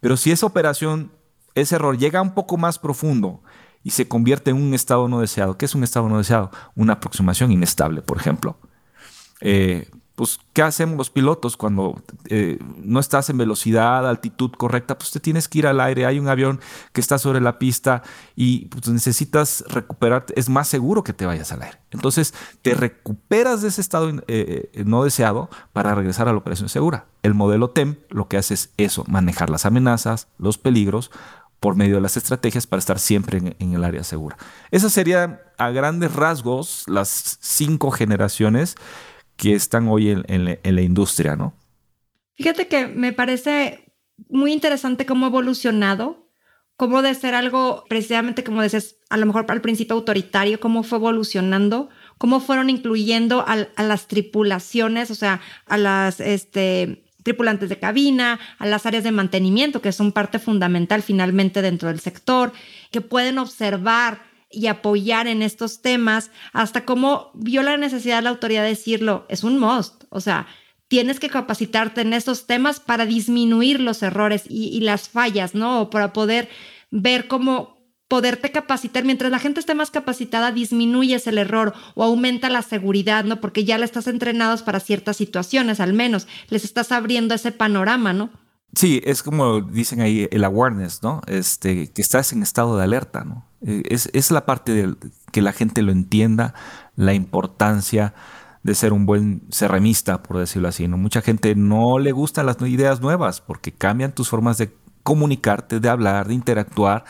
[0.00, 1.12] Pero si esa operación,
[1.54, 3.42] ese error llega un poco más profundo
[3.84, 6.50] y se convierte en un estado no deseado, ¿qué es un estado no deseado?
[6.74, 8.58] Una aproximación inestable, por ejemplo.
[9.40, 14.98] Eh, pues, ¿qué hacemos los pilotos cuando eh, no estás en velocidad, altitud correcta?
[14.98, 16.60] Pues te tienes que ir al aire, hay un avión
[16.92, 18.02] que está sobre la pista
[18.36, 21.78] y pues, necesitas recuperarte, es más seguro que te vayas al aire.
[21.90, 26.68] Entonces, te recuperas de ese estado eh, eh, no deseado para regresar a la operación
[26.68, 27.06] segura.
[27.22, 31.10] El modelo TEM lo que hace es eso, manejar las amenazas, los peligros,
[31.58, 34.36] por medio de las estrategias para estar siempre en, en, el área segura.
[34.72, 38.74] Esas serían a grandes rasgos las cinco generaciones
[39.42, 41.52] que están hoy en, la industria, ¿no?
[42.36, 43.92] Fíjate que me parece
[44.28, 46.28] muy interesante cómo ha evolucionado,
[46.76, 50.98] cómo de ser algo precisamente como dices, a lo mejor al principio autoritario, cómo fue
[50.98, 51.88] evolucionando,
[52.18, 58.66] cómo fueron incluyendo a, las tripulaciones, o sea, a las este, tripulantes de cabina, a
[58.66, 62.52] las áreas de mantenimiento, que son parte fundamental finalmente dentro del sector,
[62.92, 64.22] que pueden observar
[64.52, 69.26] y apoyar en estos temas, hasta cómo vio la necesidad de la autoridad de decirlo,
[69.28, 70.46] es un must, o sea,
[70.92, 75.80] tienes que capacitarte en estos temas para disminuir los errores y, las fallas, ¿no?
[75.80, 76.50] O para poder
[76.90, 77.78] ver cómo
[78.08, 83.24] poderte capacitar, mientras la gente esté más capacitada, disminuyes el error o aumenta la seguridad,
[83.24, 83.40] ¿no?
[83.40, 88.12] Porque ya le estás entrenados para ciertas situaciones, al menos, les estás abriendo ese panorama,
[88.12, 88.28] ¿no?
[88.74, 91.22] Sí, es como dicen ahí el awareness, ¿no?
[91.26, 93.46] Este, que estás en estado de alerta, ¿no?
[93.66, 94.94] Eh, es, es la parte de
[95.30, 96.54] que la gente lo entienda,
[96.96, 98.14] la importancia
[98.62, 100.96] de ser un buen ceramista, por decirlo así, ¿no?
[100.96, 105.88] Mucha gente no le gustan las ideas nuevas porque cambian tus formas de comunicarte, de
[105.88, 107.04] hablar, de interactuar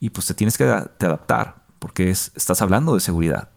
[0.00, 3.50] y pues te tienes que adaptar porque es, estás hablando de seguridad.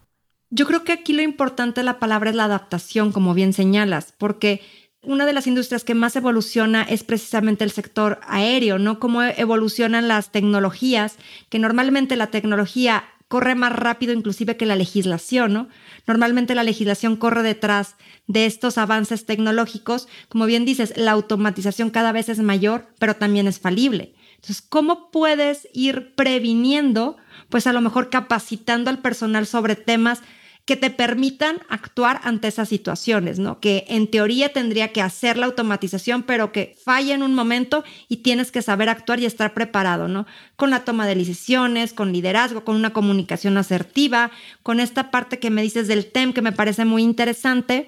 [0.51, 4.13] Yo creo que aquí lo importante de la palabra es la adaptación, como bien señalas,
[4.17, 4.61] porque
[5.01, 8.99] una de las industrias que más evoluciona es precisamente el sector aéreo, ¿no?
[8.99, 11.17] Cómo evolucionan las tecnologías,
[11.49, 15.69] que normalmente la tecnología corre más rápido inclusive que la legislación, ¿no?
[16.07, 17.95] Normalmente la legislación corre detrás
[18.27, 20.07] de estos avances tecnológicos.
[20.27, 24.15] Como bien dices, la automatización cada vez es mayor, pero también es falible.
[24.35, 27.17] Entonces, ¿cómo puedes ir previniendo?
[27.49, 30.21] Pues a lo mejor capacitando al personal sobre temas
[30.70, 33.59] que te permitan actuar ante esas situaciones, ¿no?
[33.59, 38.17] Que en teoría tendría que hacer la automatización, pero que falla en un momento y
[38.17, 40.28] tienes que saber actuar y estar preparado, ¿no?
[40.57, 44.30] Con la toma de decisiones, con liderazgo, con una comunicación asertiva,
[44.61, 47.88] con esta parte que me dices del TEM que me parece muy interesante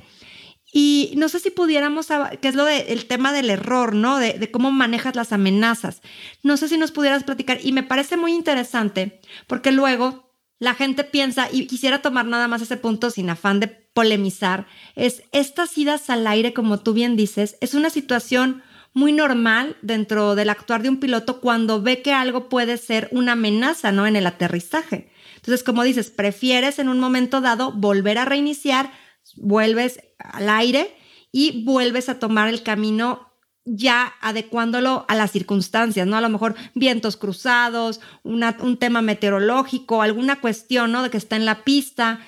[0.74, 2.08] y no sé si pudiéramos,
[2.42, 4.18] que es lo del tema del error, ¿no?
[4.18, 6.02] De, de, cómo manejas las amenazas.
[6.42, 7.60] No sé si nos pudieras platicar.
[7.62, 10.31] Y me parece muy interesante, porque luego
[10.62, 15.24] la gente piensa, y quisiera tomar nada más ese punto sin afán de polemizar, es
[15.32, 18.62] estas idas al aire, como tú bien dices, es una situación
[18.94, 23.32] muy normal dentro del actuar de un piloto cuando ve que algo puede ser una
[23.32, 24.06] amenaza, ¿no?
[24.06, 25.12] En el aterrizaje.
[25.38, 28.92] Entonces, como dices, prefieres en un momento dado volver a reiniciar,
[29.38, 30.96] vuelves al aire
[31.32, 33.31] y vuelves a tomar el camino
[33.66, 36.18] ya adecuándolo a las circunstancias, ¿no?
[36.18, 41.04] A lo mejor vientos cruzados, un tema meteorológico, alguna cuestión, ¿no?
[41.04, 42.20] De que está en la pista.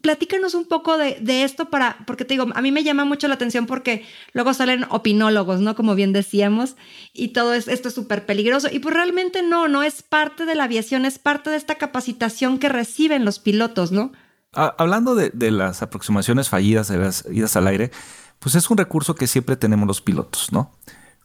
[0.00, 3.28] Platícanos un poco de, de, esto para, porque te digo, a mí me llama mucho
[3.28, 5.74] la atención porque luego salen opinólogos, ¿no?
[5.74, 6.76] Como bien decíamos,
[7.12, 8.68] y todo es, esto es súper peligroso.
[8.70, 12.58] Y pues realmente no, no es parte de la aviación, es parte de esta capacitación
[12.58, 14.12] que reciben los pilotos, ¿no?
[14.52, 17.92] Hablando de, las aproximaciones fallidas, de las idas al aire,
[18.40, 20.72] pues es un recurso que siempre tenemos los pilotos, ¿no?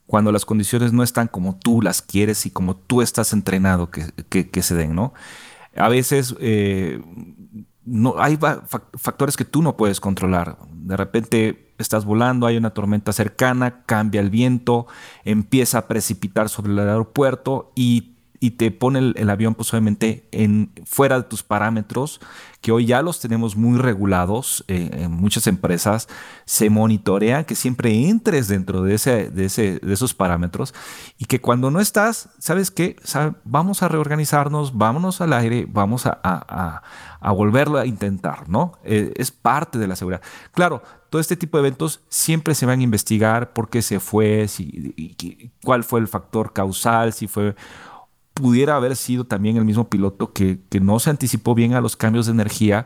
[0.05, 4.61] Cuando las condiciones no están como tú las quieres y como tú estás entrenado que,
[4.61, 5.13] se den, ¿no?
[5.75, 7.01] A veces eh,
[7.85, 8.37] no, hay
[8.97, 10.57] factores que tú no puedes controlar.
[10.71, 14.85] De repente estás volando, hay una tormenta cercana, cambia el viento,
[15.23, 21.17] empieza a precipitar sobre el aeropuerto y y te pone el, avión pues en, fuera
[21.17, 22.19] de tus parámetros,
[22.61, 26.07] que hoy ya los tenemos muy regulados eh, en muchas empresas,
[26.45, 30.73] se monitorea que siempre entres dentro de, ese, de, esos parámetros
[31.17, 32.95] y que cuando no estás, ¿sabes qué?
[33.43, 38.73] Vamos a reorganizarnos, vámonos al aire, vamos a, a, volverlo a intentar, ¿no?
[38.83, 40.21] Eh, es parte de la seguridad.
[40.51, 44.47] Claro, todo este tipo de eventos siempre se van a investigar por qué se fue,
[44.47, 47.55] si, cuál fue el factor causal, si fue
[48.35, 52.27] pudiera haber sido también el mismo piloto que, no se anticipó bien a los cambios
[52.27, 52.85] de energía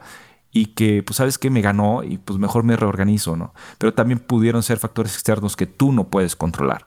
[0.51, 3.53] y que, pues, sabes que me ganó y pues mejor me reorganizo, ¿no?
[3.77, 6.85] Pero también pudieron ser factores externos que tú no puedes controlar.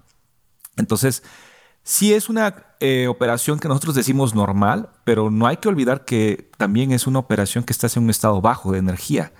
[0.76, 1.22] Entonces,
[1.82, 6.50] sí es una eh, operación que nosotros decimos normal, pero no hay que olvidar que
[6.56, 9.32] también es una operación que está en un estado bajo de energía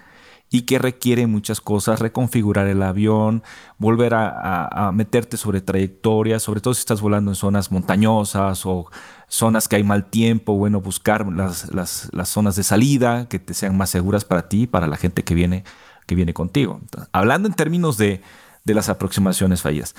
[0.53, 3.43] y que requiere muchas cosas, reconfigurar el avión,
[3.79, 8.87] volver a, meterte sobre trayectorias, sobre todo si estás volando en zonas montañosas o
[9.29, 13.79] zonas que hay mal tiempo, bueno, buscar las, las, zonas de salida que te sean
[13.79, 15.65] más seguras para ti y para la gente que viene,
[16.07, 16.83] que viene contigo.
[17.13, 18.21] hablando en términos de,
[18.65, 19.95] de las aproximaciones fallidas.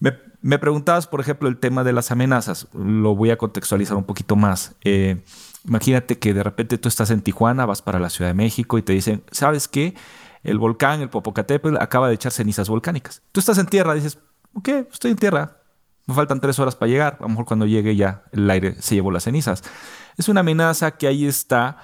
[0.00, 2.68] Me, me, preguntabas, por ejemplo, el tema de las amenazas.
[2.74, 4.74] Lo voy a contextualizar un poquito más.
[4.82, 5.24] Eh,
[5.66, 8.82] Imagínate que de repente tú estás en Tijuana, vas para la Ciudad de México y
[8.82, 9.94] te dicen, ¿sabes qué?
[10.42, 13.22] El volcán, el Popocatépetl, acaba de echar cenizas volcánicas.
[13.32, 14.18] Tú estás en tierra, dices,
[14.52, 15.62] ok, estoy en tierra,
[16.06, 17.16] me faltan tres horas para llegar.
[17.18, 19.62] A lo mejor cuando llegue ya el aire se llevó las cenizas.
[20.16, 21.78] Es una amenaza que ahí está,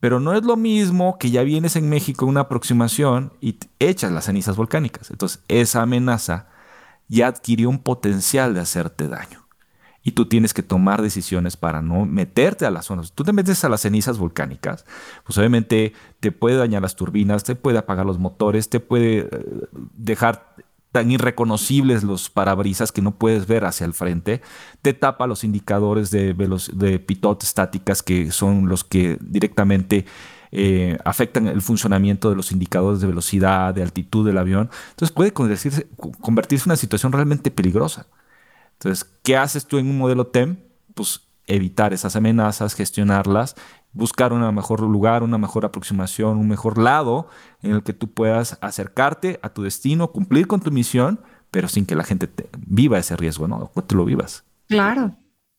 [0.00, 4.24] pero no es lo mismo que ya vienes en México una aproximación y echas las
[4.24, 5.10] cenizas volcánicas.
[5.10, 6.48] Entonces, esa amenaza
[7.08, 9.39] ya adquirió un potencial de hacerte daño
[10.10, 13.12] y tú tienes que tomar decisiones para no meterte a las zonas.
[13.12, 14.84] Tú te metes a las cenizas volcánicas,
[15.24, 19.28] pues obviamente te puede dañar las turbinas, te puede apagar los motores, te puede eh,
[19.96, 20.56] dejar
[20.90, 24.42] tan irreconocibles los parabrisas que no puedes ver hacia el frente,
[24.82, 30.06] te tapa los indicadores de, de pitot estáticas que son los que directamente
[30.50, 34.70] eh, afectan el funcionamiento de los indicadores de velocidad, de altitud del avión.
[34.90, 35.86] Entonces puede convertirse,
[36.20, 38.08] convertirse en una situación realmente peligrosa.
[38.80, 40.56] Entonces, ¿qué haces tú en un modelo TEM?
[40.94, 43.56] Pues evitar esas amenazas, gestionarlas,
[43.92, 47.28] buscar un mejor lugar, una mejor aproximación, un mejor lado
[47.62, 51.20] en el que tú puedas acercarte a tu destino, cumplir con tu misión,
[51.50, 53.70] pero sin que la gente viva ese riesgo, ¿no?
[53.74, 54.44] O tú lo vivas.
[54.68, 55.14] Claro.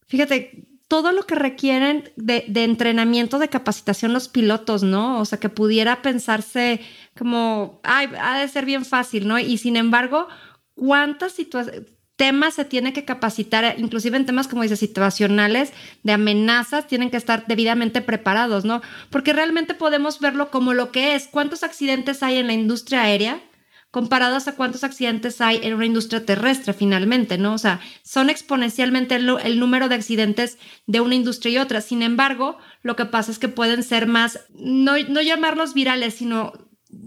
[0.08, 5.20] Fíjate, todo lo que requieren de, de, entrenamiento, de capacitación los pilotos, ¿no?
[5.20, 6.82] O sea, que pudiera pensarse
[7.16, 9.38] como, ay, ha de ser bien fácil, ¿no?
[9.38, 10.28] Y sin embargo,
[10.74, 11.84] ¿cuántas situaciones
[12.16, 17.18] temas se tiene que capacitar, inclusive en temas como dice situacionales, de amenazas, tienen que
[17.18, 18.82] estar debidamente preparados, ¿no?
[19.10, 21.28] Porque realmente podemos verlo como lo que es.
[21.28, 23.42] ¿Cuántos accidentes hay en la industria aérea?
[23.92, 27.54] comparados a cuántos accidentes hay en una industria terrestre finalmente, ¿no?
[27.54, 30.58] O sea, son exponencialmente el, número de accidentes
[30.88, 31.82] de una industria y otra.
[31.82, 36.54] Sin embargo, lo que pasa es que pueden ser más, no, no llamarlos virales, sino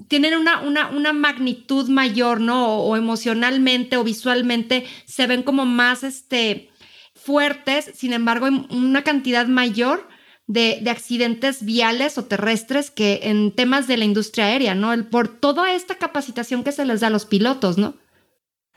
[0.08, 2.78] tienen una, una, una, magnitud mayor, ¿no?
[2.78, 6.70] O, emocionalmente o visualmente se ven como más este,
[7.14, 10.08] fuertes, sin embargo, hay una cantidad mayor
[10.46, 14.92] de, de, accidentes viales o terrestres que en temas de la industria aérea, ¿no?
[14.92, 17.94] El, por toda esta capacitación que se les da a los pilotos, ¿no?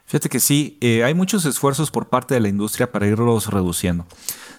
[0.05, 4.07] Fíjate que sí, eh, hay muchos esfuerzos por parte de la industria para irlos reduciendo.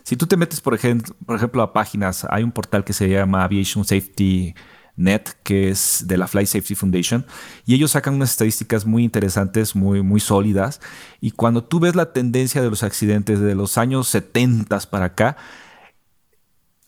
[0.03, 3.09] Si tú te metes, por ejemplo, por ejemplo, a páginas, hay un portal que se
[3.09, 4.55] llama Aviation Safety
[4.99, 7.25] Net, que es de la Fly Safety Foundation,
[7.65, 10.81] y ellos sacan unas estadísticas muy interesantes, muy, muy sólidas,
[11.21, 15.37] y cuando tú ves la tendencia de los accidentes de los años 70 para acá,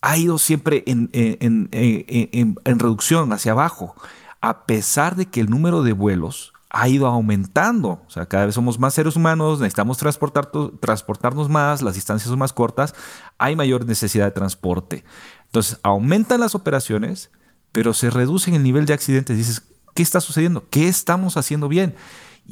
[0.00, 3.94] ha ido siempre en, en, reducción hacia abajo,
[4.40, 8.02] a pesar de que el número de vuelos ha ido aumentando.
[8.06, 10.50] O sea, cada vez somos más seres humanos, necesitamos transportar,
[10.80, 12.94] transportarnos más, las distancias son más cortas,
[13.38, 15.04] hay mayor necesidad de transporte.
[15.46, 17.30] Entonces, aumentan las operaciones,
[17.72, 19.36] pero se reduce en el nivel de accidentes.
[19.36, 19.62] Dices,
[19.94, 20.66] ¿qué está sucediendo?
[20.70, 21.94] ¿Qué estamos haciendo bien?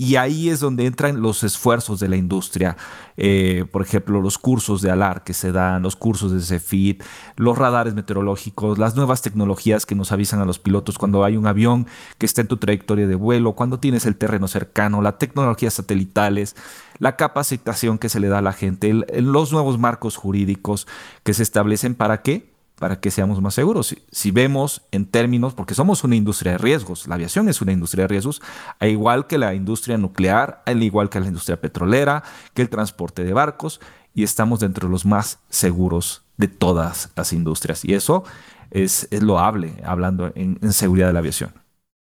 [0.00, 2.76] Y ahí es donde entran los esfuerzos de la industria.
[3.16, 7.02] Eh, por ejemplo, los cursos de ALAR que se dan, los cursos de CEFIT,
[7.34, 11.48] los radares meteorológicos, las nuevas tecnologías que nos avisan a los pilotos cuando hay un
[11.48, 11.88] avión
[12.18, 16.54] que está en tu trayectoria de vuelo, cuando tienes el terreno cercano, las tecnologías satelitales,
[17.00, 20.86] la capacitación que se le da a la gente, los nuevos marcos jurídicos
[21.24, 22.57] que se establecen para qué?
[22.78, 23.94] Para que seamos más seguros.
[24.10, 28.04] Si, vemos en términos, porque somos una industria de riesgos, la aviación es una industria
[28.04, 28.40] de riesgos,
[28.78, 32.22] al igual que la industria nuclear, al igual que la industria petrolera,
[32.54, 33.80] que el transporte de barcos,
[34.14, 37.84] y estamos dentro de los más seguros de todas las industrias.
[37.84, 38.24] Y eso
[38.70, 41.52] es, loable, hablando en, en seguridad de la aviación.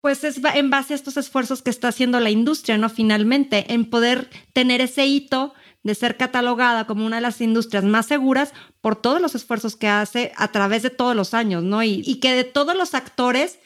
[0.01, 2.89] Pues es en base a estos esfuerzos que está haciendo la industria, ¿no?
[2.89, 5.55] Finalmente, en poder tener ese hito
[5.89, 9.89] de ser catalogada como una de las industrias más seguras por todos los esfuerzos que
[9.89, 11.82] hace a través de todos los años, ¿no?
[11.82, 13.59] Y, que de todos los actores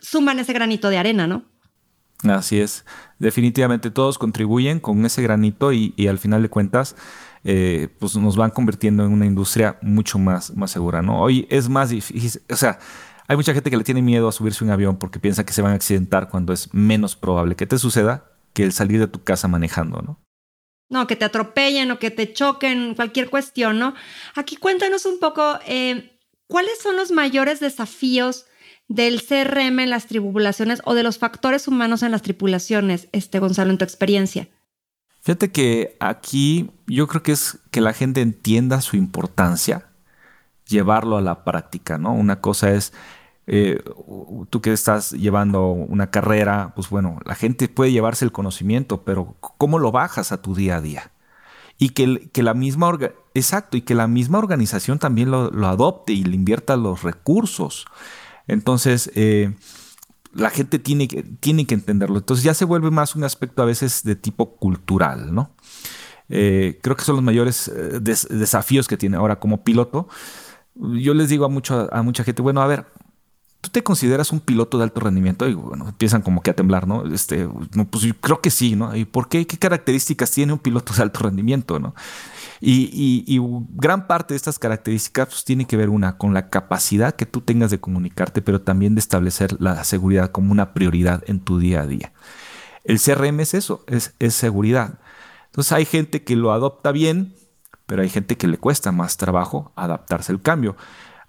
[0.00, 1.44] suman ese granito de arena, ¿no?
[2.24, 2.84] Así es.
[3.20, 6.96] Definitivamente todos contribuyen con ese granito y, al final de cuentas,
[7.44, 11.20] eh, pues nos van convirtiendo en una industria mucho más, más segura, ¿no?
[11.20, 12.78] Hoy es más difícil, o sea,
[13.28, 15.52] hay mucha gente que le tiene miedo a subirse a un avión porque piensa que
[15.52, 19.06] se van a accidentar cuando es menos probable que te suceda que el salir de
[19.06, 20.18] tu casa manejando, ¿no?
[20.92, 23.94] No, que te atropellen o que te choquen, cualquier cuestión, ¿no?
[24.34, 28.44] Aquí cuéntanos un poco, eh, ¿cuáles son los mayores desafíos
[28.88, 33.70] del CRM en las tripulaciones o de los factores humanos en las tripulaciones, este Gonzalo,
[33.70, 34.48] en tu experiencia?
[35.22, 39.88] Fíjate que aquí yo creo que es que la gente entienda su importancia,
[40.68, 42.12] llevarlo a la práctica, ¿no?
[42.12, 42.92] Una cosa es
[43.46, 43.82] eh,
[44.50, 49.36] tú que estás llevando una carrera, pues bueno, la gente puede llevarse el conocimiento, pero
[49.40, 51.10] ¿cómo lo bajas a tu día a día?
[51.78, 52.96] Y que, la misma
[53.34, 57.86] exacto, y que la misma organización también lo, adopte y le invierta los recursos.
[58.46, 59.52] Entonces, eh,
[60.32, 62.18] la gente tiene que, tiene que entenderlo.
[62.18, 65.50] Entonces ya se vuelve más un aspecto a veces de tipo cultural, ¿no?
[66.28, 67.70] Eh, creo que son los mayores
[68.00, 70.08] desafíos que tiene ahora como piloto.
[70.76, 72.86] Yo les digo a, mucho, a mucha gente, bueno, a ver,
[73.62, 75.48] ¿Tú te consideras un piloto de alto rendimiento?
[75.48, 77.06] Y bueno, empiezan como que a temblar, ¿no?
[77.06, 77.48] Este,
[77.90, 78.94] pues yo creo que sí, ¿no?
[78.96, 79.46] ¿Y por qué?
[79.46, 81.94] ¿Qué características tiene un piloto de alto rendimiento, ¿no?
[82.60, 83.38] Y,
[83.74, 87.40] gran parte de estas características pues, tiene que ver una con la capacidad que tú
[87.40, 91.82] tengas de comunicarte, pero también de establecer la seguridad como una prioridad en tu día
[91.82, 92.12] a día.
[92.82, 94.98] El CRM es eso, es, es seguridad.
[95.46, 97.36] Entonces hay gente que lo adopta bien,
[97.86, 100.76] pero hay gente que le cuesta más trabajo adaptarse al cambio.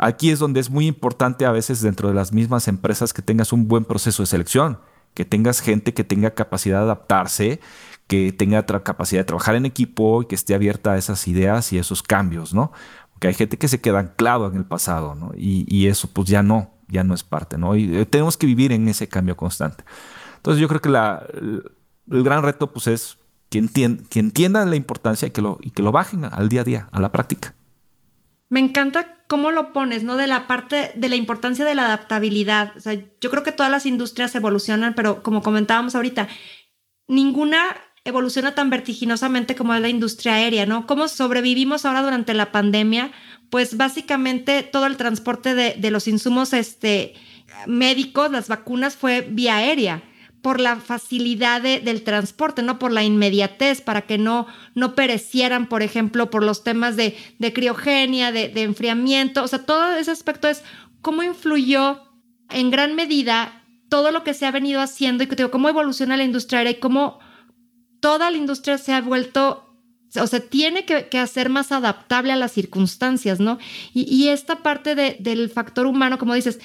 [0.04, 3.54] Aquí es donde es muy importante a veces dentro de las mismas empresas que tengas
[3.54, 4.80] un buen proceso de selección,
[5.14, 7.62] que tengas gente que tenga capacidad de adaptarse,
[8.08, 11.78] que tenga capacidad de trabajar en equipo y que esté abierta a esas ideas y
[11.78, 12.74] esos cambios, ¿no?
[13.14, 15.32] Porque hay gente que se queda anclado en el pasado, ¿no?
[15.38, 17.78] Y, eso pues ya no, ya no es parte, ¿no?
[17.78, 19.86] Y eh, tenemos que vivir en ese cambio constante.
[20.36, 21.64] Entonces yo creo que el,
[22.24, 23.18] gran reto pues es
[23.50, 23.66] que,
[24.10, 26.90] que entiendan la importancia y que, lo, y que lo bajen al día a día,
[26.92, 27.56] a la práctica.
[28.54, 30.16] Me encanta cómo lo pones, ¿no?
[30.16, 32.78] De la parte de la importancia de la adaptabilidad.
[32.78, 36.28] O sea, yo creo que todas las industrias evolucionan, pero como comentábamos ahorita,
[37.08, 40.86] ninguna evoluciona tan vertiginosamente como la industria aérea, ¿no?
[40.86, 43.12] ¿Cómo sobrevivimos ahora durante la pandemia?
[43.50, 47.16] Pues básicamente todo el transporte de, de los insumos este,
[47.66, 50.04] médicos, las vacunas, fue vía aérea
[50.44, 55.82] por la facilidad del transporte, no por la inmediatez, para que no, no perecieran, por
[55.82, 57.16] ejemplo, por los temas de,
[57.54, 59.42] criogenia, de, enfriamiento.
[59.42, 60.62] O sea, todo ese aspecto es
[61.02, 62.02] cómo influyó
[62.50, 66.26] en gran medida todo lo que se ha venido haciendo y digo, cómo evoluciona la
[66.26, 67.20] industria aérea y cómo
[68.02, 69.74] toda la industria se ha vuelto,
[70.14, 73.60] o sea, tiene que, hacer más adaptable a las circunstancias, ¿no?
[73.94, 76.60] Y, esta parte del factor humano, como dices,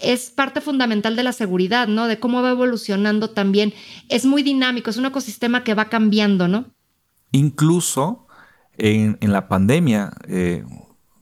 [0.00, 2.06] es parte fundamental de la seguridad, ¿no?
[2.06, 3.72] De cómo va evolucionando también.
[4.08, 6.66] Es muy dinámico, es un ecosistema que va cambiando, ¿no?
[7.32, 8.26] Incluso
[8.76, 10.64] en, la pandemia, eh,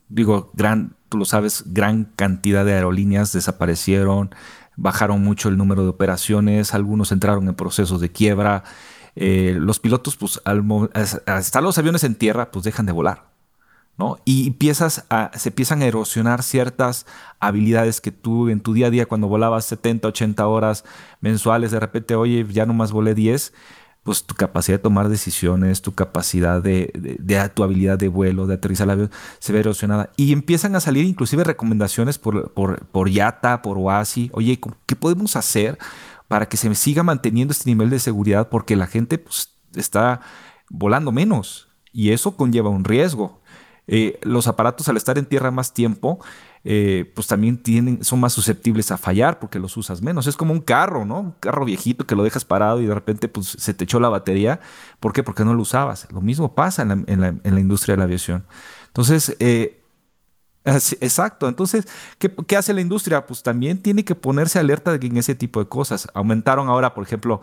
[0.09, 4.31] digo, gran, tú lo sabes, gran cantidad de aerolíneas desaparecieron,
[4.77, 8.64] bajaron mucho el número de operaciones, algunos entraron en procesos de quiebra.
[9.16, 10.64] Eh, los pilotos, pues, al,
[11.39, 13.30] estar los aviones en tierra, pues dejan de volar.
[14.24, 17.07] Y empiezas se empiezan a erosionar ciertas
[17.38, 20.84] habilidades que tú en tu día a día, cuando volabas 70, 80 horas
[21.20, 23.53] mensuales, de repente, oye, ya nomás volé 10,
[24.03, 28.55] pues tu capacidad de tomar decisiones, tu capacidad de, de, tu habilidad de vuelo, de
[28.55, 30.11] aterrizar el avión, se ve erosionada.
[30.16, 35.36] Y empiezan a salir inclusive recomendaciones por, por, por YATA, por OASI, oye, ¿qué podemos
[35.36, 35.78] hacer
[36.28, 38.48] para que se siga manteniendo este nivel de seguridad?
[38.48, 40.20] Porque la gente pues, está
[40.70, 43.39] volando menos y eso conlleva un riesgo.
[43.87, 46.20] Eh, los aparatos al estar en tierra más tiempo,
[46.62, 50.26] eh, pues también tienen, son más susceptibles a fallar porque los usas menos.
[50.26, 51.20] Es como un carro, ¿no?
[51.20, 54.09] Un carro viejito que lo dejas parado y de repente pues, se te echó la
[54.09, 54.61] batería.
[55.01, 55.22] ¿Por qué?
[55.22, 56.07] Porque no lo usabas.
[56.12, 58.45] Lo mismo pasa en la, industria de la aviación.
[58.89, 59.83] Entonces, eh,
[60.64, 61.49] exacto.
[61.49, 63.26] Entonces, ¿qué, ¿qué, hace la industria?
[63.26, 66.09] Pues también tiene que ponerse alerta en ese tipo de cosas.
[66.14, 67.41] Aumentaron ahora, por ejemplo,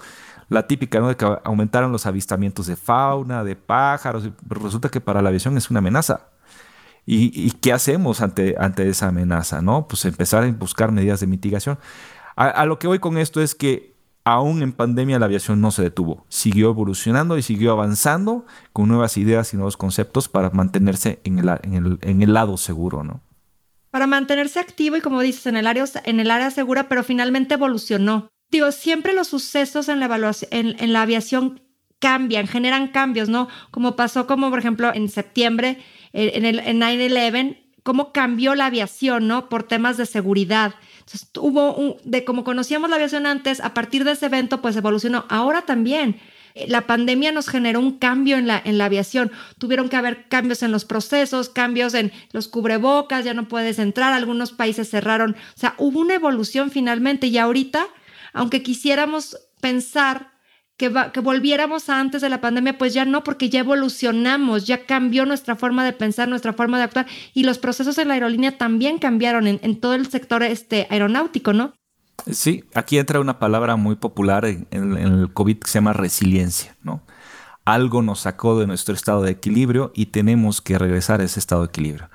[0.49, 1.09] la típica, ¿no?
[1.09, 4.29] De que aumentaron los avistamientos de fauna, de pájaros.
[4.47, 6.27] Resulta que para la aviación es una amenaza.
[7.09, 9.61] ¿Y, qué hacemos ante, ante esa amenaza?
[9.61, 9.87] ¿no?
[9.87, 11.79] Pues empezar a buscar medidas de mitigación.
[12.35, 13.95] A, lo que voy con esto es que
[14.25, 16.25] aún en pandemia la aviación no se detuvo.
[16.27, 21.49] Siguió evolucionando y siguió avanzando con nuevas ideas y nuevos conceptos para mantenerse en el,
[21.63, 23.21] en el, en el lado seguro, ¿no?
[23.89, 27.53] Para mantenerse activo y como dices, en el área, en el área segura, pero finalmente
[27.53, 28.27] evolucionó.
[28.49, 31.61] Digo, siempre los sucesos en la, evaluación, en, la aviación
[31.99, 33.47] cambian, generan cambios, ¿no?
[33.71, 35.79] Como pasó como, por ejemplo, en septiembre,
[36.13, 39.49] en el en 9-11, cómo cambió la aviación, ¿no?
[39.49, 40.75] Por temas de seguridad.
[40.99, 44.75] Entonces, hubo un, de como conocíamos la aviación antes, a partir de ese evento, pues
[44.75, 45.25] evolucionó.
[45.29, 46.19] Ahora también.
[46.53, 49.31] Eh, la pandemia nos generó un cambio en la, en la aviación.
[49.57, 54.11] Tuvieron que haber cambios en los procesos, cambios en los cubrebocas, ya no puedes entrar,
[54.11, 55.31] algunos países cerraron.
[55.55, 57.87] O sea, hubo una evolución finalmente y ahorita,
[58.37, 60.31] aunque quisiéramos pensar
[60.77, 65.25] que, volviéramos a antes de la pandemia, pues ya no, porque ya evolucionamos, ya cambió
[65.25, 68.99] nuestra forma de pensar, nuestra forma de actuar y los procesos en la aerolínea también
[68.99, 71.73] cambiaron en, todo el sector este, aeronáutico, ¿no?
[72.31, 77.01] Sí, aquí entra una palabra muy popular en, el COVID que se llama resiliencia, ¿no?
[77.65, 81.63] Algo nos sacó de nuestro estado de equilibrio y tenemos que regresar a ese estado
[81.63, 82.09] de equilibrio.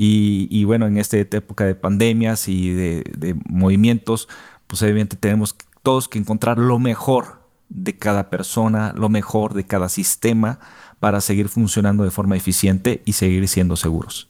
[0.00, 4.28] Y, bueno, en esta época de pandemias y de movimientos,
[4.68, 9.88] pues obviamente tenemos todos que encontrar lo mejor de cada persona, lo mejor de cada
[9.88, 10.60] sistema
[11.00, 14.28] para seguir funcionando de forma eficiente y seguir siendo seguros.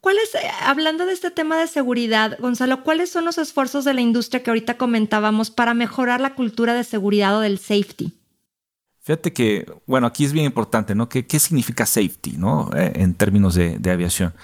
[0.00, 4.00] ¿Cuáles, eh, hablando de este tema de seguridad, Gonzalo, cuáles son los esfuerzos de la
[4.00, 8.14] industria que ahorita comentábamos para mejorar la cultura de seguridad o del safety?
[9.00, 11.08] Fíjate que, bueno, aquí es bien importante, ¿no?
[11.08, 12.70] ¿Qué, qué significa safety, ¿no?
[12.76, 14.34] Eh, en términos de, de, aviación.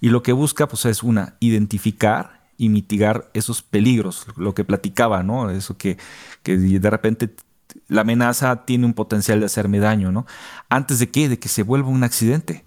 [0.00, 5.22] Y lo que busca, pues, es una, identificar y mitigar esos peligros, lo que platicaba,
[5.22, 5.50] ¿no?
[5.50, 5.98] Eso que,
[6.42, 7.34] que de repente
[7.88, 10.26] la amenaza tiene un potencial de hacerme daño, ¿no?
[10.68, 12.64] Antes de que, de que se vuelva un accidente.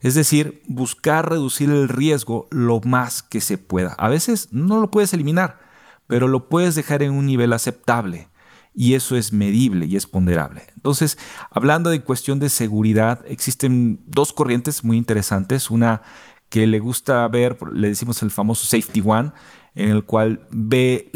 [0.00, 3.92] Es decir, buscar reducir el riesgo lo más que se pueda.
[3.98, 5.60] A veces no lo puedes eliminar,
[6.06, 8.28] pero lo puedes dejar en un nivel aceptable.
[8.72, 10.62] Y eso es medible y es ponderable.
[10.76, 11.18] Entonces,
[11.50, 15.70] hablando de cuestión de seguridad, existen dos corrientes muy interesantes.
[15.70, 16.02] Una
[16.50, 19.32] que le gusta ver, le decimos el famoso Safety One,
[19.74, 21.08] en el cual ve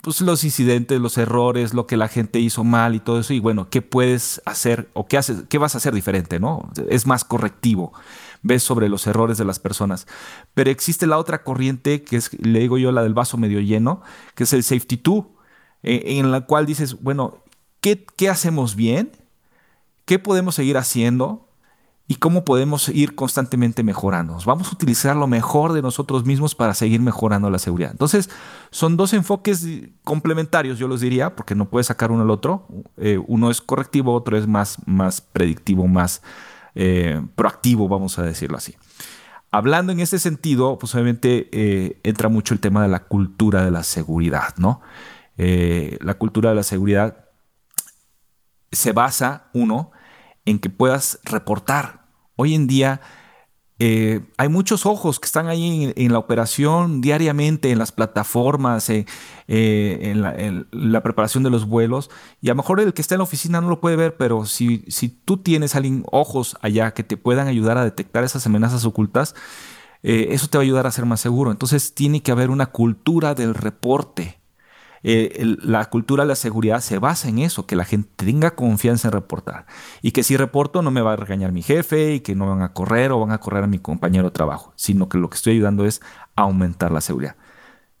[0.00, 3.34] pues, los incidentes, los errores, lo que la gente hizo mal y todo eso.
[3.34, 6.38] Y bueno, ¿qué puedes hacer o qué, haces, qué vas a hacer diferente?
[6.38, 6.70] ¿no?
[6.88, 7.92] Es más correctivo.
[8.42, 10.06] Ves sobre los errores de las personas.
[10.54, 14.02] Pero existe la otra corriente, que es, le digo yo, la del vaso medio lleno,
[14.36, 15.24] que es el Safety 2,
[15.82, 17.42] eh, en la cual dices, bueno,
[17.80, 19.10] ¿qué, ¿qué hacemos bien?
[20.06, 21.49] ¿Qué podemos seguir haciendo?
[22.10, 24.36] Y cómo podemos ir constantemente mejorando.
[24.44, 27.92] Vamos a utilizar lo mejor de nosotros mismos para seguir mejorando la seguridad.
[27.92, 28.28] Entonces,
[28.72, 29.64] son dos enfoques
[30.02, 32.66] complementarios, yo los diría, porque no puedes sacar uno al otro.
[32.96, 36.20] Eh, uno es correctivo, otro es más, más predictivo, más
[36.74, 38.74] eh, proactivo, vamos a decirlo así.
[39.52, 43.70] Hablando en este sentido, pues obviamente eh, entra mucho el tema de la cultura de
[43.70, 44.80] la seguridad, ¿no?
[45.36, 47.28] la cultura de la seguridad
[48.72, 49.92] se basa, uno,
[50.44, 51.99] en que puedas reportar.
[52.40, 53.02] Hoy en día
[53.78, 59.04] eh, hay muchos ojos que están ahí en, la operación diariamente, en las plataformas, eh,
[59.46, 60.22] en,
[60.70, 62.10] la, preparación de los vuelos.
[62.40, 64.46] Y a lo mejor el que está en la oficina no lo puede ver, pero
[64.46, 68.86] si, si tú tienes alguien, ojos allá que te puedan ayudar a detectar esas amenazas
[68.86, 69.34] ocultas,
[70.02, 71.50] eh, eso te va a ayudar a ser más seguro.
[71.50, 74.39] Entonces tiene que haber una cultura del reporte.
[75.02, 79.08] Eh, la cultura de la seguridad se basa en eso, que la gente tenga confianza
[79.08, 79.66] en reportar.
[80.02, 82.62] Y que si reporto no me va a regañar mi jefe y que no van
[82.62, 85.36] a correr o van a correr a mi compañero de trabajo, sino que lo que
[85.36, 86.00] estoy ayudando es
[86.36, 87.36] aumentar la seguridad.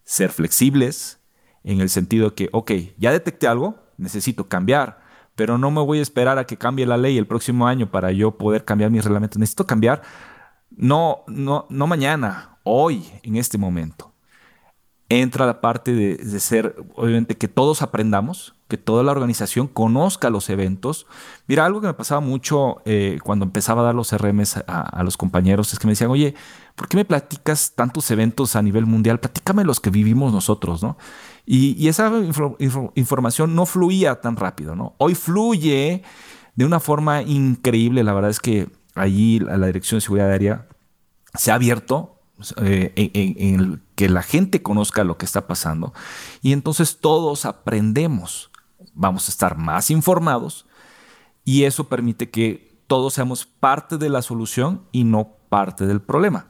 [0.04, 1.20] Ser flexibles
[1.64, 5.00] en el sentido de que, ok, ya detecté algo, necesito cambiar,
[5.36, 8.12] pero no me voy a esperar a que cambie la ley el próximo año para
[8.12, 9.38] yo poder cambiar mis reglamentos.
[9.38, 10.02] Necesito cambiar
[10.70, 14.09] no, no, no mañana, hoy, en este momento
[15.10, 20.48] entra la parte de, ser, obviamente, que todos aprendamos, que toda la organización conozca los
[20.48, 21.06] eventos.
[21.48, 25.16] Mira, algo que me pasaba mucho eh, cuando empezaba a dar los RMs a, los
[25.16, 26.36] compañeros es que me decían, oye,
[26.76, 29.18] ¿por qué me platicas tantos eventos a nivel mundial?
[29.18, 30.96] Platícame los que vivimos nosotros, ¿no?
[31.44, 32.12] Y, esa
[32.94, 34.94] información no fluía tan rápido, ¿no?
[34.98, 36.04] Hoy fluye
[36.54, 38.04] de una forma increíble.
[38.04, 40.68] La verdad es que allí la Dirección de Seguridad Aérea
[41.34, 42.20] se ha abierto
[42.62, 45.92] eh, en, que la gente conozca lo que está pasando
[46.40, 48.50] y entonces todos aprendemos,
[48.94, 50.64] vamos a estar más informados
[51.44, 56.46] y eso permite que todos seamos parte de la solución y no parte del problema.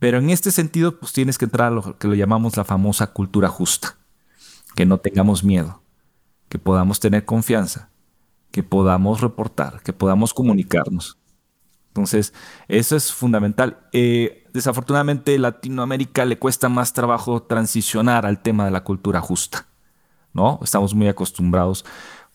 [0.00, 3.12] Pero en este sentido, pues tienes que entrar a lo que lo llamamos la famosa
[3.12, 3.96] cultura justa,
[4.74, 5.84] que no tengamos miedo,
[6.48, 7.90] que podamos tener confianza,
[8.50, 11.20] que podamos reportar, que podamos comunicarnos.
[11.86, 12.34] Entonces,
[12.66, 13.86] eso es fundamental.
[13.92, 19.66] Eh, desafortunadamente, Latinoamérica le cuesta más trabajo transicionar al tema de la cultura justa,
[20.32, 20.60] ¿no?
[20.62, 21.84] Estamos muy acostumbrados.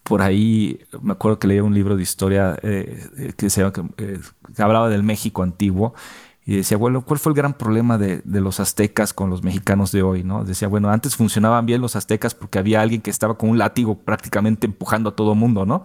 [0.03, 3.71] Por ahí, me acuerdo que leí un libro de historia eh, que, se, eh,
[4.55, 5.95] que hablaba del México antiguo
[6.47, 10.03] y decía, bueno, ¿cuál fue el gran problema de, los aztecas con los mexicanos de
[10.03, 10.23] hoy?
[10.23, 10.43] ¿no?
[10.45, 13.97] Decía, bueno, antes funcionaban bien los aztecas porque había alguien que estaba con un látigo
[13.97, 15.83] prácticamente empujando a todo mundo, ¿no?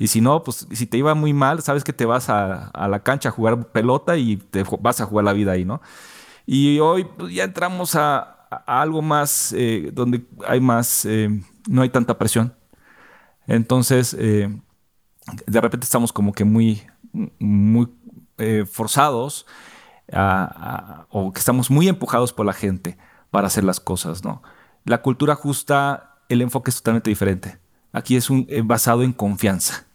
[0.00, 3.02] Y si no, pues si te iba muy mal, sabes que te vas a, la
[3.04, 5.80] cancha a jugar pelota y te vas a jugar la vida ahí, ¿no?
[6.44, 11.28] Y hoy pues, ya entramos a, algo más eh, donde hay más, eh,
[11.68, 12.52] no hay tanta presión.
[13.46, 14.48] Entonces, eh,
[15.46, 16.82] de repente estamos como que muy,
[17.38, 17.88] muy
[18.72, 19.46] forzados
[20.12, 22.98] o que estamos muy empujados por la gente
[23.30, 24.42] para hacer las cosas, ¿no?
[24.84, 27.58] La cultura justa, el enfoque es totalmente diferente.
[27.92, 29.86] Aquí es un, eh, basado en confianza.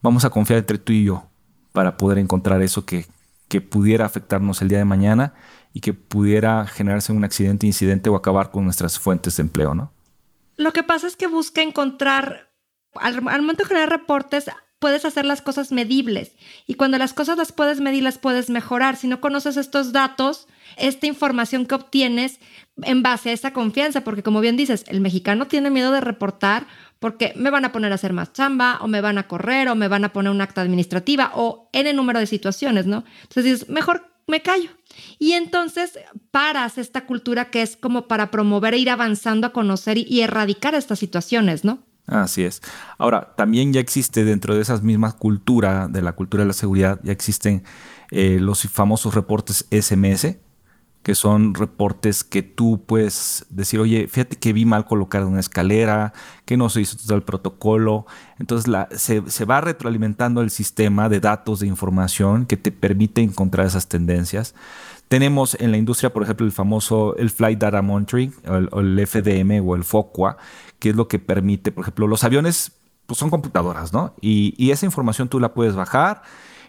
[0.00, 1.28] Vamos a confiar entre tú y yo
[1.72, 3.06] para poder encontrar eso que,
[3.48, 5.34] que pudiera afectarnos el día de mañana
[5.72, 9.92] y que pudiera generarse un accidente, incidente o acabar con nuestras fuentes de empleo, ¿no?
[10.56, 12.50] Lo que pasa es que busca encontrar,
[12.94, 14.50] al, al momento de generar reportes,
[14.82, 16.32] puedes hacer las cosas medibles.
[16.66, 18.96] Y cuando las cosas las puedes medir, las puedes mejorar.
[18.96, 22.40] Si no conoces estos datos, esta información que obtienes
[22.82, 26.66] en base a esa confianza, porque como bien dices, el mexicano tiene miedo de reportar
[26.98, 29.76] porque me van a poner a hacer más chamba, o me van a correr, o
[29.76, 33.04] me van a poner un acta administrativa, o en el número de situaciones, ¿no?
[33.22, 34.70] Entonces dices, mejor me callo.
[35.20, 35.96] Y entonces
[36.32, 40.74] paras esta cultura que es como para promover e ir avanzando a conocer y erradicar
[40.74, 41.84] estas situaciones, ¿no?
[42.06, 42.62] Así es.
[42.98, 47.00] Ahora, también ya existe dentro de esas mismas culturas, de la cultura de la seguridad,
[47.02, 47.62] ya existen
[48.10, 50.36] eh, los famosos reportes SMS,
[51.02, 56.12] que son reportes que tú puedes decir, oye, fíjate que vi mal colocar una escalera,
[56.44, 58.06] que no se hizo todo el protocolo.
[58.38, 63.66] Entonces se, se, va retroalimentando el sistema de datos, de información que te permite encontrar
[63.66, 64.54] esas tendencias.
[65.08, 69.60] Tenemos en la industria, por ejemplo, el famoso el Flight Data Monitoring, o el, FDM
[69.62, 70.38] o el FOCUA,
[70.82, 72.72] que es lo que permite, por ejemplo, los aviones
[73.06, 74.14] pues son computadoras, ¿no?
[74.20, 76.22] Y, esa información tú la puedes bajar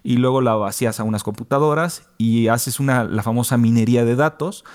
[0.03, 4.65] y luego la vacías a unas computadoras y haces una, la famosa minería de datos,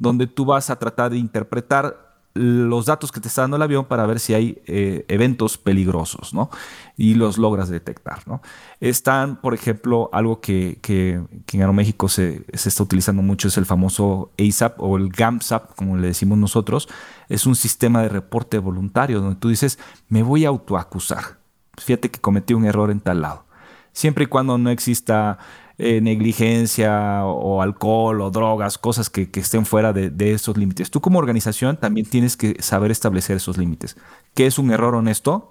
[0.00, 3.84] donde tú vas a tratar de interpretar los datos que te está dando el avión
[3.84, 6.50] para ver si hay eh, eventos peligrosos, ¿no?
[6.96, 8.42] Y los logras detectar, ¿no?
[8.80, 14.32] Están, por ejemplo, algo que, en Aeroméxico se, se, está utilizando mucho es el famoso
[14.38, 16.88] ASAP o el GAMSAP, como le decimos nosotros.
[17.28, 21.38] Es un sistema de reporte voluntario donde tú dices, me voy a autoacusar.
[21.76, 23.44] Fíjate que cometí un error en tal lado.
[23.92, 25.38] siempre y cuando no exista
[25.78, 30.90] eh, negligencia o, alcohol o drogas, cosas que, estén fuera de, de, esos límites.
[30.90, 33.96] Tú como organización también tienes que saber establecer esos límites.
[34.34, 35.50] ¿Qué es un error honesto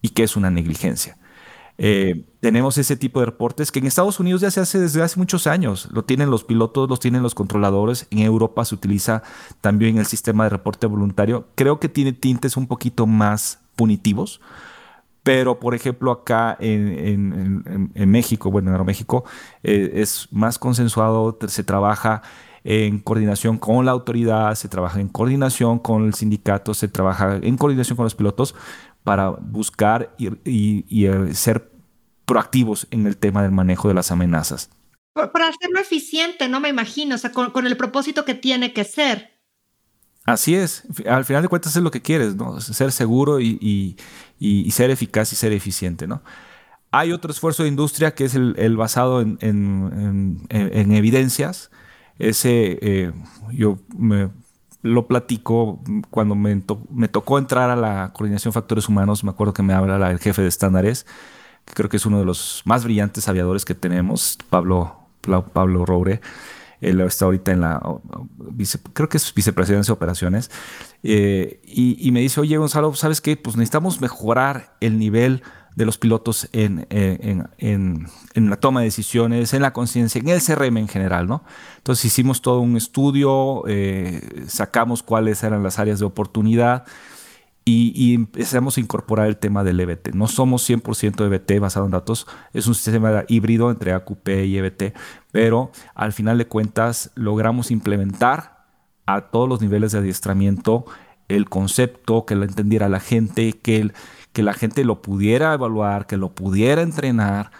[0.00, 1.16] y qué es una negligencia?
[1.84, 5.18] Eh, tenemos ese tipo de reportes que en Estados Unidos ya se hace desde hace
[5.18, 5.88] muchos años.
[5.90, 8.06] Lo tienen los pilotos, los tienen los controladores.
[8.10, 9.24] En Europa se utiliza
[9.60, 11.48] también el sistema de reporte voluntario.
[11.56, 14.40] Creo que tiene tintes un poquito más punitivos.
[15.24, 17.64] Pero, por ejemplo, acá en,
[17.94, 19.24] México, bueno, en Aeroméxico,
[19.64, 22.22] eh, es más consensuado, se trabaja
[22.64, 27.56] en coordinación con la autoridad, se trabaja en coordinación con el sindicato, se trabaja en
[27.56, 28.54] coordinación con los pilotos
[29.04, 31.71] para buscar y, eh, ser
[32.24, 34.70] proactivos en el tema del manejo de las amenazas.
[35.14, 39.32] Para hacerlo eficiente, no me imagino, o sea, con, el propósito que tiene que ser.
[40.24, 42.60] Así es, al final de cuentas es lo que quieres, ¿no?
[42.60, 43.96] Ser seguro y,
[44.70, 46.22] ser eficaz y ser eficiente, ¿no?
[46.90, 51.70] Hay otro esfuerzo de industria que es el, basado en, evidencias.
[52.18, 53.12] Ese eh,
[53.52, 54.30] yo me
[54.82, 56.60] lo platico cuando me,
[57.08, 59.24] tocó entrar a la coordinación de factores humanos.
[59.24, 61.06] Me acuerdo que me habla el jefe de estándares,
[61.64, 64.96] creo que es uno de los más brillantes aviadores que tenemos, Pablo,
[65.52, 66.20] Pablo Roure.
[66.80, 67.80] Él está ahorita en la,
[68.92, 70.50] creo que es vicepresidencia de operaciones.
[71.04, 73.36] Eh, y, me dice, oye Gonzalo, ¿sabes qué?
[73.36, 75.42] Pues necesitamos mejorar el nivel
[75.76, 80.76] de los pilotos en, en, la toma de decisiones, en la conciencia, en el CRM
[80.76, 81.44] en general, ¿no?
[81.78, 86.84] Entonces hicimos todo un estudio, eh, sacamos cuáles eran las áreas de oportunidad
[87.64, 90.14] y, empezamos a incorporar el tema del EBT.
[90.14, 94.94] No somos 100% EBT basado en datos, es un sistema híbrido entre AQP y EBT,
[95.30, 98.66] pero al final de cuentas logramos implementar
[99.06, 100.86] a todos los niveles de adiestramiento
[101.28, 103.92] el concepto, que lo entendiera la gente, que
[104.32, 107.50] que la gente lo pudiera evaluar, que lo pudiera entrenar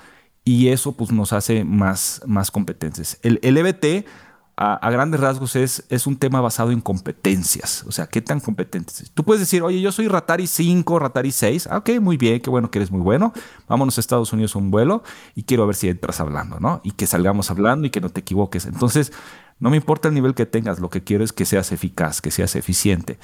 [0.45, 3.19] y eso pues nos hace más, más competentes.
[3.23, 4.07] El, el EBT
[4.57, 9.11] a, grandes rasgos es, es un tema basado en competencias, o sea, qué tan competentes.
[9.15, 12.51] Tú puedes decir, oye, yo soy Ratari 5, Ratari 6, ah, ok, muy bien, qué
[12.51, 13.33] bueno que eres muy bueno,
[13.67, 15.03] vámonos a Estados Unidos a un vuelo
[15.35, 16.81] y quiero ver si entras hablando, ¿no?
[16.85, 18.67] Y que salgamos hablando y que no te equivoques.
[18.67, 19.13] Entonces,
[19.59, 22.31] no me importa el nivel que tengas, lo que quiero es que seas eficaz, que
[22.31, 23.19] seas eficiente.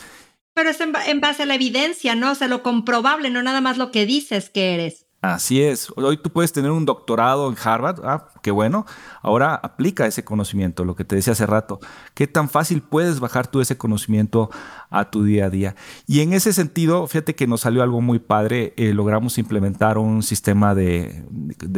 [0.55, 2.33] Pero es en, base a la evidencia, ¿no?
[2.33, 5.07] O sea, lo comprobable, no nada más lo que dices que eres.
[5.21, 5.93] Así es.
[5.97, 8.01] Hoy tú puedes tener un doctorado en Harvard.
[8.05, 8.87] Ah, qué bueno.
[9.21, 11.81] Ahora aplica ese conocimiento, lo que te decía hace rato.
[12.14, 14.49] ¿Qué tan fácil puedes bajar tú ese conocimiento
[14.91, 15.75] a tu día a día?
[16.07, 18.75] Y en ese sentido, fíjate que nos salió algo muy padre.
[18.77, 21.25] Eh, logramos implementar un sistema de,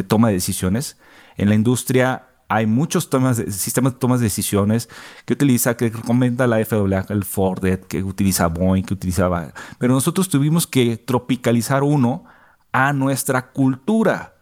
[0.06, 0.98] toma de decisiones.
[1.38, 4.90] En la industria hay muchos temas sistemas de tomas de decisiones
[5.24, 9.54] que utiliza, que recomienda la FAA, el Ford, que utiliza Boeing, que utilizaba.
[9.78, 12.26] Pero nosotros tuvimos que tropicalizar uno
[12.72, 14.34] a nuestra cultura.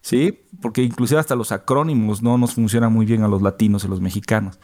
[0.00, 0.42] ¿Sí?
[0.60, 4.02] Porque inclusive hasta los acrónimos no nos funcionan muy bien a los latinos y los
[4.02, 4.58] mexicanos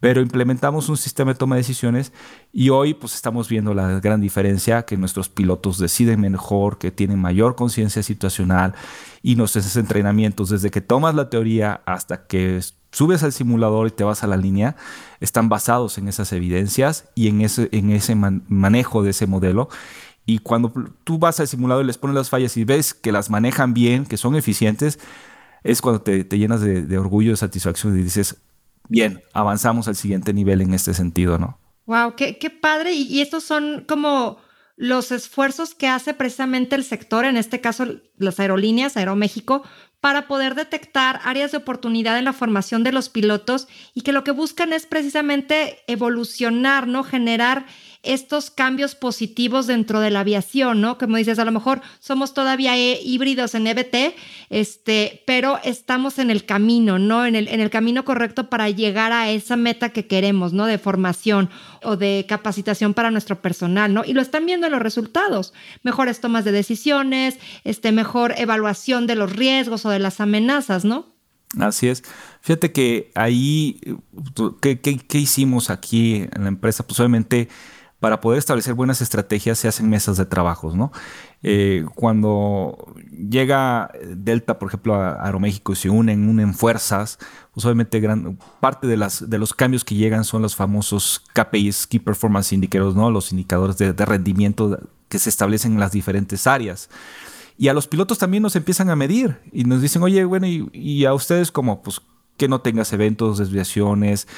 [0.00, 2.12] pero implementamos un sistema de toma de decisiones
[2.52, 7.18] y hoy pues estamos viendo la gran diferencia que nuestros pilotos deciden mejor, que tienen
[7.18, 8.74] mayor conciencia situacional
[9.22, 12.60] y nuestros entrenamientos desde que tomas la teoría hasta que
[12.92, 14.76] subes al simulador y te vas a la línea
[15.20, 19.70] están basados en esas evidencias y en ese, en ese manejo de ese modelo
[20.26, 20.72] y cuando
[21.04, 24.04] tú vas al simulador y les pones las fallas y ves que las manejan bien,
[24.04, 24.98] que son eficientes,
[25.62, 28.36] es cuando te, llenas de, de orgullo, de satisfacción y dices,
[28.88, 31.58] bien, avanzamos al siguiente nivel en este sentido, ¿no?
[31.86, 32.92] Wow, qué, padre.
[32.92, 34.38] Y, estos son como
[34.76, 37.86] los esfuerzos que hace precisamente el sector, en este caso
[38.18, 39.62] las aerolíneas, Aeroméxico,
[40.00, 44.24] para poder detectar áreas de oportunidad en la formación de los pilotos y que lo
[44.24, 47.04] que buscan es precisamente evolucionar, ¿no?
[47.04, 47.66] Generar
[48.06, 50.98] estos cambios positivos dentro de la aviación, ¿no?
[50.98, 54.14] Como dices, a lo mejor somos todavía eh, híbridos en EBT,
[54.50, 57.26] este, pero estamos en el camino, ¿no?
[57.26, 60.66] En el, en el camino correcto para llegar a esa meta que queremos, ¿no?
[60.66, 61.50] De formación
[61.82, 64.04] o de capacitación para nuestro personal, ¿no?
[64.04, 65.52] Y lo están viendo en los resultados.
[65.82, 71.16] Mejores tomas de decisiones, este, mejor evaluación de los riesgos o de las amenazas, ¿no?
[71.58, 72.02] Así es.
[72.40, 73.80] Fíjate que ahí,
[74.60, 76.86] ¿qué, qué hicimos aquí en la empresa?
[76.86, 77.48] Pues obviamente
[78.00, 80.92] para poder establecer buenas estrategias se hacen mesas de trabajos, ¿no?
[81.42, 87.18] Eh, cuando llega Delta, por ejemplo, a Aeroméxico y se unen, unen fuerzas,
[87.54, 88.02] pues obviamente
[88.60, 93.10] parte de los cambios que llegan son los famosos KPIs, Key Performance Indicators, ¿no?
[93.10, 94.78] Los indicadores de, rendimiento
[95.08, 96.90] que se establecen en las diferentes áreas.
[97.58, 100.68] Y a los pilotos también nos empiezan a medir y nos dicen, oye, bueno, y,
[100.74, 102.02] y a ustedes como, pues,
[102.36, 104.28] que no tengas eventos, desviaciones,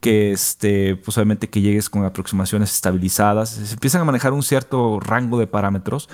[0.00, 3.50] que este, pues obviamente que llegues con aproximaciones estabilizadas.
[3.50, 6.08] Se empiezan a manejar un cierto rango de parámetros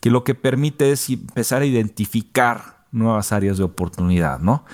[0.00, 4.64] que lo que permite es empezar a identificar nuevas áreas de oportunidad, ¿no?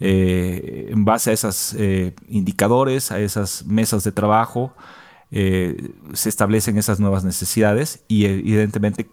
[0.00, 4.72] Eh, en base a esos eh, indicadores, a esas mesas de trabajo,
[5.30, 9.10] eh, se establecen esas nuevas necesidades y evidentemente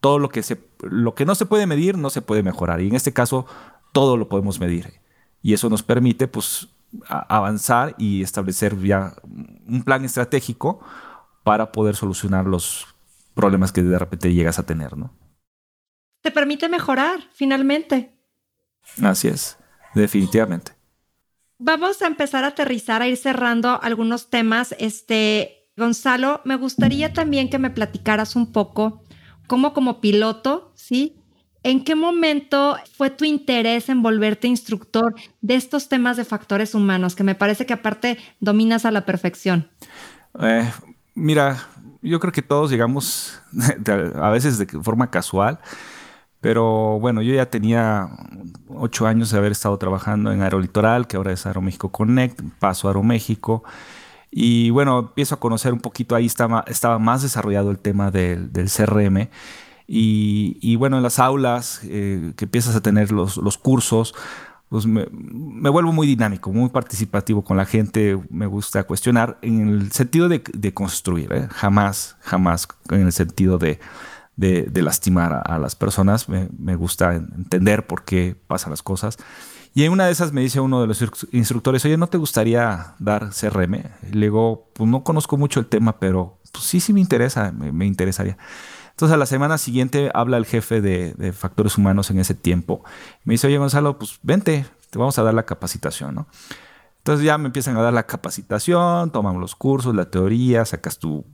[0.00, 2.80] todo lo que, se, lo que no se puede medir no se puede mejorar.
[2.80, 3.46] Y en este caso,
[3.92, 4.94] todo lo podemos medir.
[5.42, 6.68] Y eso nos permite pues,
[7.08, 9.14] avanzar y establecer ya
[9.66, 10.80] un plan estratégico
[11.42, 12.86] para poder solucionar los
[13.34, 15.12] problemas que de repente llegas a tener, ¿no?
[16.22, 18.18] Te permite mejorar, finalmente.
[19.02, 19.58] Así es,
[19.94, 20.72] definitivamente.
[21.58, 24.74] Vamos a empezar a aterrizar, a ir cerrando algunos temas.
[24.78, 29.02] Este, Gonzalo, me gustaría también que me platicaras un poco
[29.46, 31.23] cómo como piloto, ¿sí?
[31.64, 37.16] ¿En qué momento fue tu interés en volverte instructor de estos temas de factores humanos,
[37.16, 39.70] que me parece que aparte dominas a la perfección?
[40.40, 40.70] Eh,
[41.14, 41.66] mira,
[42.02, 43.40] yo creo que todos llegamos
[44.20, 45.58] a veces de forma casual,
[46.42, 48.10] pero bueno, yo ya tenía
[48.68, 52.90] ocho años de haber estado trabajando en Aerolitoral, que ahora es Aeroméxico Connect, paso a
[52.90, 53.64] Aeroméxico.
[54.30, 58.52] Y bueno, empiezo a conocer un poquito, ahí estaba, estaba más desarrollado el tema del,
[58.52, 59.30] del CRM
[59.86, 64.14] y, bueno, en las aulas eh, que empiezas a tener los, los cursos,
[64.68, 65.04] pues me,
[65.70, 70.42] vuelvo muy dinámico, muy participativo con la gente, me gusta cuestionar en el sentido de,
[70.72, 71.48] construir, ¿eh?
[71.50, 73.78] jamás, jamás en el sentido de,
[74.36, 79.18] de, lastimar a, las personas, me, me, gusta entender por qué pasan las cosas.
[79.74, 82.94] Y en una de esas me dice uno de los instructores, oye, ¿no te gustaría
[82.98, 83.74] dar CRM?
[84.10, 87.52] Y le digo, pues no conozco mucho el tema, pero pues sí, sí me interesa,
[87.52, 88.38] me, me interesaría.
[88.94, 92.84] Entonces a la semana siguiente habla el jefe de, factores humanos en ese tiempo.
[93.24, 96.28] Me dice, oye Gonzalo, pues vente, te vamos a dar la capacitación, ¿no?
[96.98, 101.26] Entonces ya me empiezan a dar la capacitación, tomamos los cursos, la teoría, sacas tu,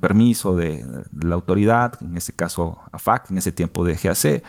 [0.00, 0.82] permiso de,
[1.22, 4.42] la autoridad, en este caso AFAC, en ese tiempo de GAC.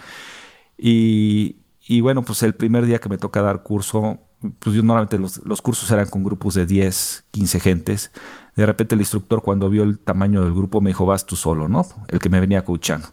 [0.78, 4.25] Y bueno, pues el primer día que me toca dar curso,
[4.60, 8.12] pues yo normalmente los, los, cursos eran con grupos de 10, 15 gentes.
[8.56, 11.68] De repente el instructor cuando vio el tamaño del grupo me dijo, vas tú solo,
[11.68, 11.86] ¿no?
[12.08, 13.08] El que me venía coachando.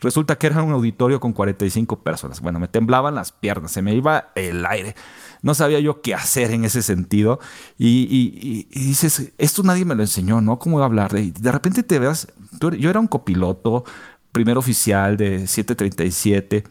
[0.00, 2.40] Resulta que era un auditorio con 45 personas.
[2.40, 4.94] Bueno, me temblaban las piernas, se me iba el aire.
[5.42, 7.40] No sabía yo qué hacer en ese sentido.
[7.78, 10.58] Y, dices, esto nadie me lo enseñó, ¿no?
[10.58, 11.12] ¿Cómo hablar?
[11.12, 12.28] De, de repente te veas,
[12.60, 13.84] yo era un copiloto,
[14.32, 16.64] primer oficial de 737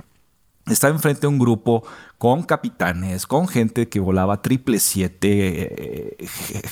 [0.68, 1.84] estaba enfrente de un grupo
[2.18, 6.28] con capitanes, con gente que volaba triple siete, eh,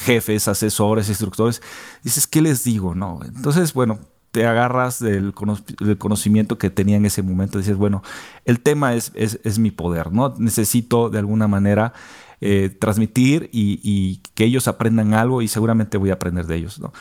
[0.06, 1.62] jefes, asesores, instructores.
[2.04, 2.96] Dices, ¿qué les digo?
[2.96, 3.20] No.
[3.24, 4.00] Entonces, bueno,
[4.32, 7.60] te agarras del, conocimiento que tenía en ese momento.
[7.60, 8.02] Dices, bueno,
[8.46, 10.34] el tema es, es, mi poder, ¿no?
[10.40, 11.94] Necesito de alguna manera
[12.42, 16.80] eh, transmitir y, y, que ellos aprendan algo y seguramente voy a aprender de ellos,
[16.80, 16.94] ¿no?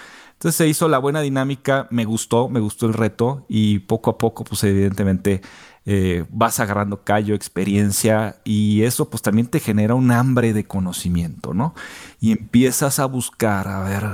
[0.43, 4.19] Entonces se hizo la buena dinámica, me gustó, me gustó el reto y poco a
[4.19, 5.41] poco, pues evidentemente
[5.85, 11.55] eh, vas agarrando callo, experiencia y eso pues también te genera un hambre de conocimiento,
[11.55, 11.75] ¿no?
[12.21, 14.05] Y empiezas a buscar, a ver,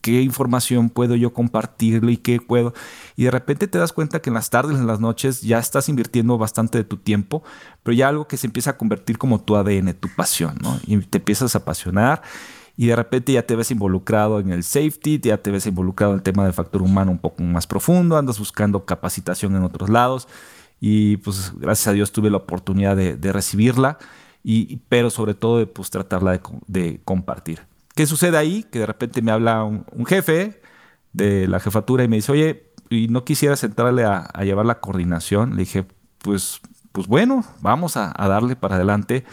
[0.00, 2.74] qué información puedo yo compartirlo y qué puedo.
[3.16, 5.88] Y de repente te das cuenta que en las tardes, en las noches, ya estás
[5.88, 7.42] invirtiendo bastante de tu tiempo,
[7.82, 10.78] pero ya algo que se empieza a convertir como tu ADN, tu pasión, ¿no?
[10.86, 12.22] Y te empiezas a apasionar
[12.76, 16.18] y de repente ya te ves involucrado en el safety, ya te ves involucrado en
[16.18, 20.28] el tema del factor humano un poco más profundo, andas buscando capacitación en otros lados
[20.80, 23.98] y pues gracias a Dios tuve la oportunidad de, recibirla,
[24.42, 27.60] y, pero sobre todo de pues, tratarla de, compartir.
[27.94, 28.64] ¿Qué sucede ahí?
[28.64, 30.62] Que de repente me habla un, jefe
[31.12, 35.50] de la jefatura y me dice, oye, ¿y no quisieras entrarle a, llevar la coordinación?
[35.50, 35.84] Le dije,
[36.18, 36.60] pues,
[36.92, 39.24] pues bueno, vamos a, a darle para adelante.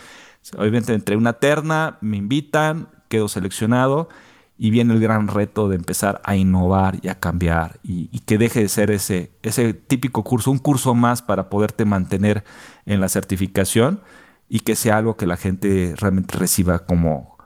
[0.57, 4.09] Obviamente entré una terna, me invitan, quedo seleccionado
[4.57, 8.61] y viene el gran reto de empezar a innovar y a cambiar y, que deje
[8.61, 12.43] de ser ese, ese típico curso, un curso más para poderte mantener
[12.85, 14.01] en la certificación
[14.49, 17.37] y que sea algo que la gente realmente reciba como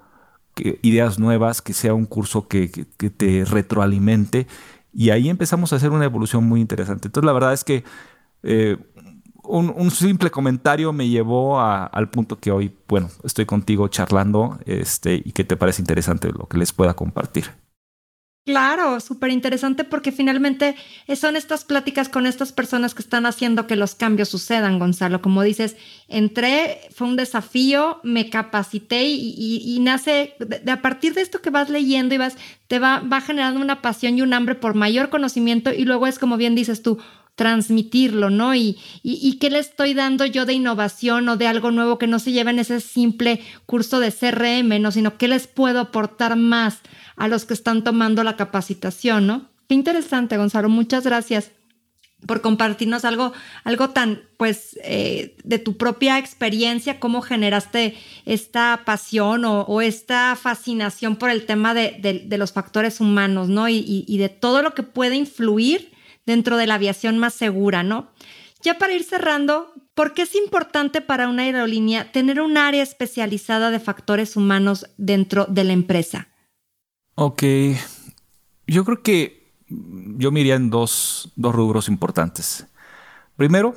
[0.81, 4.47] ideas nuevas, que sea un curso que, te retroalimente
[4.93, 7.07] y ahí empezamos a hacer una evolución muy interesante.
[7.07, 7.83] Entonces la verdad es que
[8.43, 8.77] eh,
[9.43, 15.31] un, simple comentario me llevó al punto que hoy, bueno, estoy contigo charlando este, y
[15.31, 17.45] que te parece interesante lo que les pueda compartir.
[18.43, 20.75] Claro, súper interesante porque finalmente
[21.15, 25.21] son estas pláticas con estas personas que están haciendo que los cambios sucedan, Gonzalo.
[25.21, 25.77] Como dices,
[26.07, 31.69] entré, fue un desafío, me capacité y, nace, de, a partir de esto que vas
[31.69, 32.35] leyendo y vas,
[32.67, 36.17] te va, va generando una pasión y un hambre por mayor conocimiento y luego es
[36.17, 36.97] como bien dices tú,
[37.35, 38.53] transmitirlo, ¿no?
[38.55, 42.19] Y, y, qué le estoy dando yo de innovación o de algo nuevo que no
[42.19, 44.91] se lleva en ese simple curso de CRM, ¿no?
[44.91, 46.79] Sino qué les puedo aportar más
[47.15, 49.49] a los que están tomando la capacitación, ¿no?
[49.67, 51.51] Qué interesante, Gonzalo, muchas gracias.
[52.27, 53.33] por compartirnos algo,
[53.63, 57.97] algo tan, pues, eh, de tu propia experiencia, cómo generaste
[58.27, 63.67] esta pasión o, esta fascinación por el tema de, los factores humanos, ¿no?
[63.69, 65.90] Y, y, de todo lo que puede influir
[66.25, 68.11] dentro de la aviación más segura, ¿no?
[68.63, 73.71] Ya para ir cerrando, ¿por qué es importante para una aerolínea tener un área especializada
[73.71, 76.27] de factores humanos dentro de la empresa?
[77.15, 77.43] Ok,
[78.67, 82.67] yo creo que yo miraría en dos, rubros importantes.
[83.35, 83.75] Primero,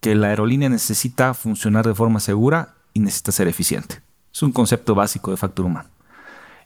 [0.00, 4.02] que la aerolínea necesita funcionar de forma segura y necesita ser eficiente.
[4.32, 5.88] Es un concepto básico de factor humano.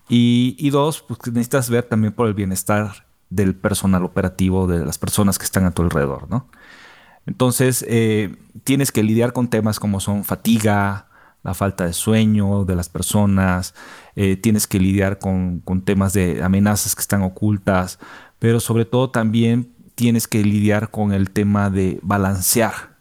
[0.08, 5.38] Y, dos, pues necesitas ver también por el bienestar del personal operativo, de las personas
[5.38, 6.48] que están a tu alrededor, ¿no?
[7.26, 8.34] Entonces, eh,
[8.64, 11.06] tienes que lidiar con temas como son fatiga,
[11.42, 13.74] la falta de sueño de las personas,
[14.16, 17.98] eh, tienes que lidiar con, con, temas de amenazas que están ocultas,
[18.38, 22.96] pero sobre todo también tienes que lidiar con el tema de balancear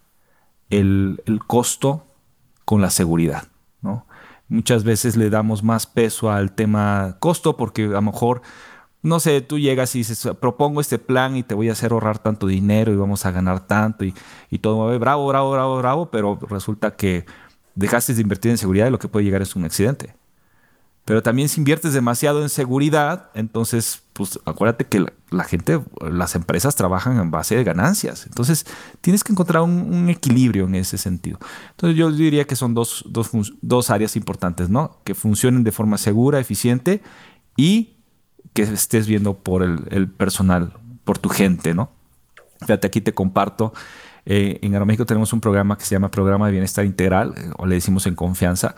[0.69, 2.07] el, costo
[2.65, 3.47] con la seguridad.
[3.81, 4.05] ¿no?
[4.47, 8.41] Muchas veces le damos más peso al tema costo porque a lo mejor,
[9.01, 12.19] no sé, tú llegas y dices, propongo este plan y te voy a hacer ahorrar
[12.19, 14.13] tanto dinero y vamos a ganar tanto y,
[14.49, 17.25] y todo, bravo, bravo, bravo, bravo, pero resulta que
[17.75, 20.15] dejaste de invertir en seguridad y lo que puede llegar es un accidente.
[21.09, 26.75] Pero también si inviertes demasiado en seguridad, entonces, pues acuérdate que la, gente, las empresas
[26.75, 28.27] trabajan en base de ganancias.
[28.27, 28.67] Entonces,
[29.01, 31.39] tienes que encontrar un, equilibrio en ese sentido.
[31.71, 34.99] Entonces, yo diría que son dos, dos, áreas importantes, ¿no?
[35.03, 37.01] Que funcionen de forma segura, eficiente
[37.57, 37.98] y
[38.53, 40.73] que estés viendo por el, personal,
[41.03, 41.91] por tu gente, ¿no?
[42.61, 43.73] Fíjate, aquí te comparto.
[44.25, 47.65] Eh, en Aeroméxico tenemos un programa que se llama Programa de Bienestar Integral, eh, o
[47.65, 48.75] le decimos en confianza.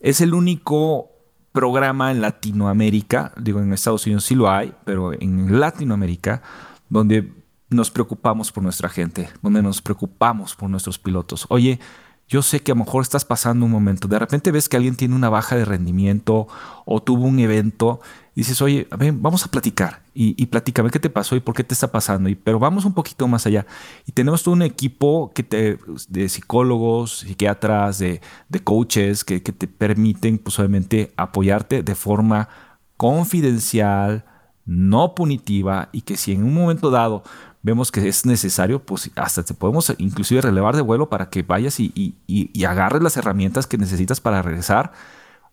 [0.00, 1.10] Es el único
[1.52, 6.42] programa en Latinoamérica, digo en Estados Unidos sí lo hay, pero en Latinoamérica,
[6.88, 7.32] donde
[7.68, 11.46] nos preocupamos por nuestra gente, donde nos preocupamos por nuestros pilotos.
[11.48, 11.78] Oye,
[12.32, 14.96] yo sé que a lo mejor estás pasando un momento, de repente ves que alguien
[14.96, 16.48] tiene una baja de rendimiento
[16.86, 18.00] o tuvo un evento,
[18.34, 21.54] dices, oye, a ver, vamos a platicar y, y platícame qué te pasó y por
[21.54, 23.66] qué te está pasando, y, pero vamos un poquito más allá.
[24.06, 25.76] Y tenemos todo un equipo que
[26.08, 32.48] de psicólogos, psiquiatras, de, de coaches que, que, te permiten, pues obviamente, apoyarte de forma
[32.96, 34.24] confidencial,
[34.64, 37.24] no punitiva y que si en un momento dado
[37.62, 41.78] vemos que es necesario, pues hasta te podemos inclusive relevar de vuelo para que vayas
[41.78, 42.16] y,
[42.66, 44.92] agarres las herramientas que necesitas para regresar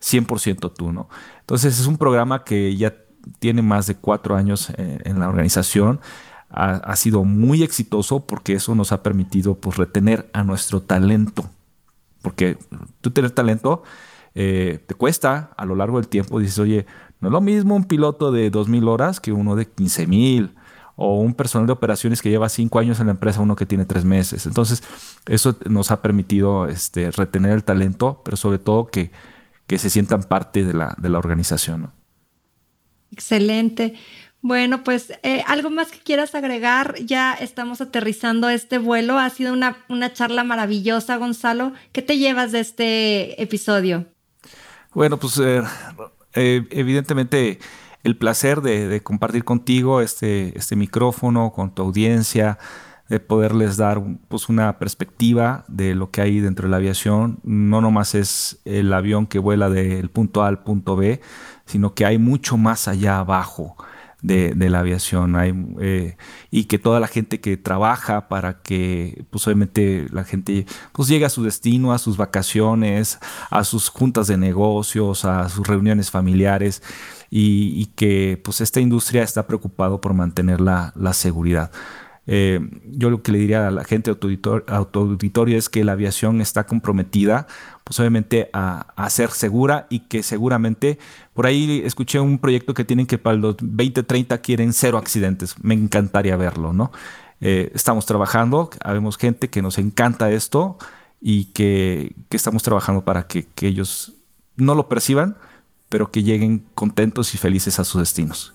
[0.02, 1.10] 100% tú, ¿no?
[1.41, 2.95] Entonces es un programa que ya
[3.40, 5.99] tiene más de cuatro años eh, en, la organización.
[6.52, 11.48] Ha, sido muy exitoso porque eso nos ha permitido pues, retener a nuestro talento.
[12.23, 12.57] Porque
[13.02, 13.84] tú tener talento
[14.34, 16.40] eh, te cuesta a lo largo del tiempo.
[16.40, 16.88] Dices, oye,
[17.19, 20.56] no es lo mismo un piloto de 2.000 horas que uno de 15.000
[21.02, 23.86] o un personal de operaciones que lleva cinco años en la empresa, uno que tiene
[23.86, 24.46] tres meses.
[24.46, 24.84] Entonces,
[25.28, 29.10] eso nos ha permitido este, retener el talento, pero sobre todo que,
[29.66, 31.94] que se sientan parte de la, de la organización.
[33.14, 33.94] Excelente.
[34.42, 39.18] Bueno, pues eh, algo más que quieras agregar, ya estamos aterrizando este vuelo.
[39.18, 41.72] Ha sido una, una charla maravillosa, Gonzalo.
[41.94, 44.06] ¿Qué te llevas de este episodio?
[44.94, 45.64] Bueno, pues eh,
[46.34, 47.60] eh, evidentemente
[48.04, 52.58] el placer de, compartir contigo este, este micrófono, con tu audiencia,
[53.10, 57.40] de poderles dar pues, una perspectiva de lo que hay dentro de la aviación.
[57.44, 61.20] No nomás es el avión que vuela del punto A al punto B,
[61.66, 63.76] sino que hay mucho más allá abajo.
[64.22, 66.18] De, la aviación hay, eh,
[66.52, 71.24] y que toda la gente que trabaja para que pues obviamente la gente pues llegue
[71.24, 73.18] a su destino, a sus vacaciones,
[73.50, 76.84] a sus juntas de negocios, a sus reuniones familiares
[77.30, 81.72] y, que pues esta industria está preocupado por mantener la, seguridad.
[82.32, 86.66] Eh, yo lo que le diría a la gente autoauditorio es que la aviación está
[86.66, 87.48] comprometida,
[87.84, 91.00] pues obviamente a, ser segura y que seguramente
[91.34, 95.56] por ahí escuché un proyecto que tienen que para los 2030 quieren cero accidentes.
[95.64, 96.92] Me encantaría verlo, ¿no?
[97.42, 100.78] Eh, estamos trabajando, habemos gente que nos encanta esto
[101.22, 104.14] y que, estamos trabajando para que, que ellos
[104.56, 105.38] no lo perciban,
[105.90, 108.53] pero que lleguen contentos y felices a sus destinos.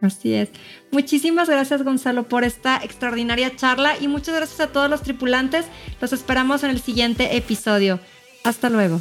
[0.00, 0.50] Así es.
[0.90, 5.66] Muchísimas gracias Gonzalo por esta extraordinaria charla y muchas gracias a todos los tripulantes.
[6.00, 8.00] Los esperamos en el siguiente episodio.
[8.44, 9.00] Hasta luego.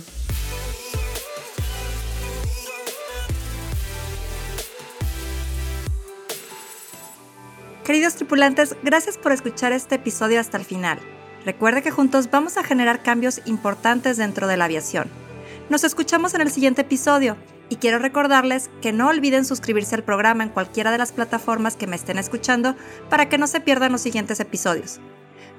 [7.84, 10.98] Queridos tripulantes, gracias por escuchar este episodio hasta el final.
[11.46, 15.25] Recuerde que juntos vamos a generar cambios importantes dentro de la aviación.
[15.68, 17.38] Nos escuchamos en el siguiente episodio.
[17.70, 21.88] Y quiero recordarles que no olviden suscribirse al programa en cualquiera de las plataformas que
[21.88, 22.76] me estén escuchando
[23.10, 25.00] para que no se pierdan los siguientes episodios.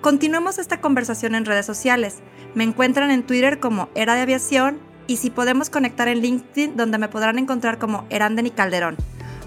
[0.01, 2.19] Continuemos esta conversación en redes sociales.
[2.55, 4.79] Me encuentran en Twitter como Era de Aviación
[5.09, 8.97] y si podemos conectar en LinkedIn donde me podrán encontrar como Eranden y Calderón.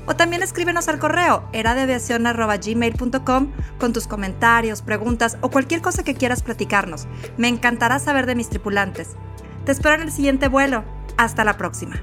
[0.07, 6.43] O también escríbenos al correo eradeaviacion.gmail.com con tus comentarios, preguntas o cualquier cosa que quieras
[6.43, 7.07] platicarnos.
[7.37, 9.15] Me encantará saber de mis tripulantes.
[9.69, 10.83] Te espero en el siguiente vuelo.
[11.15, 12.01] Hasta la próxima.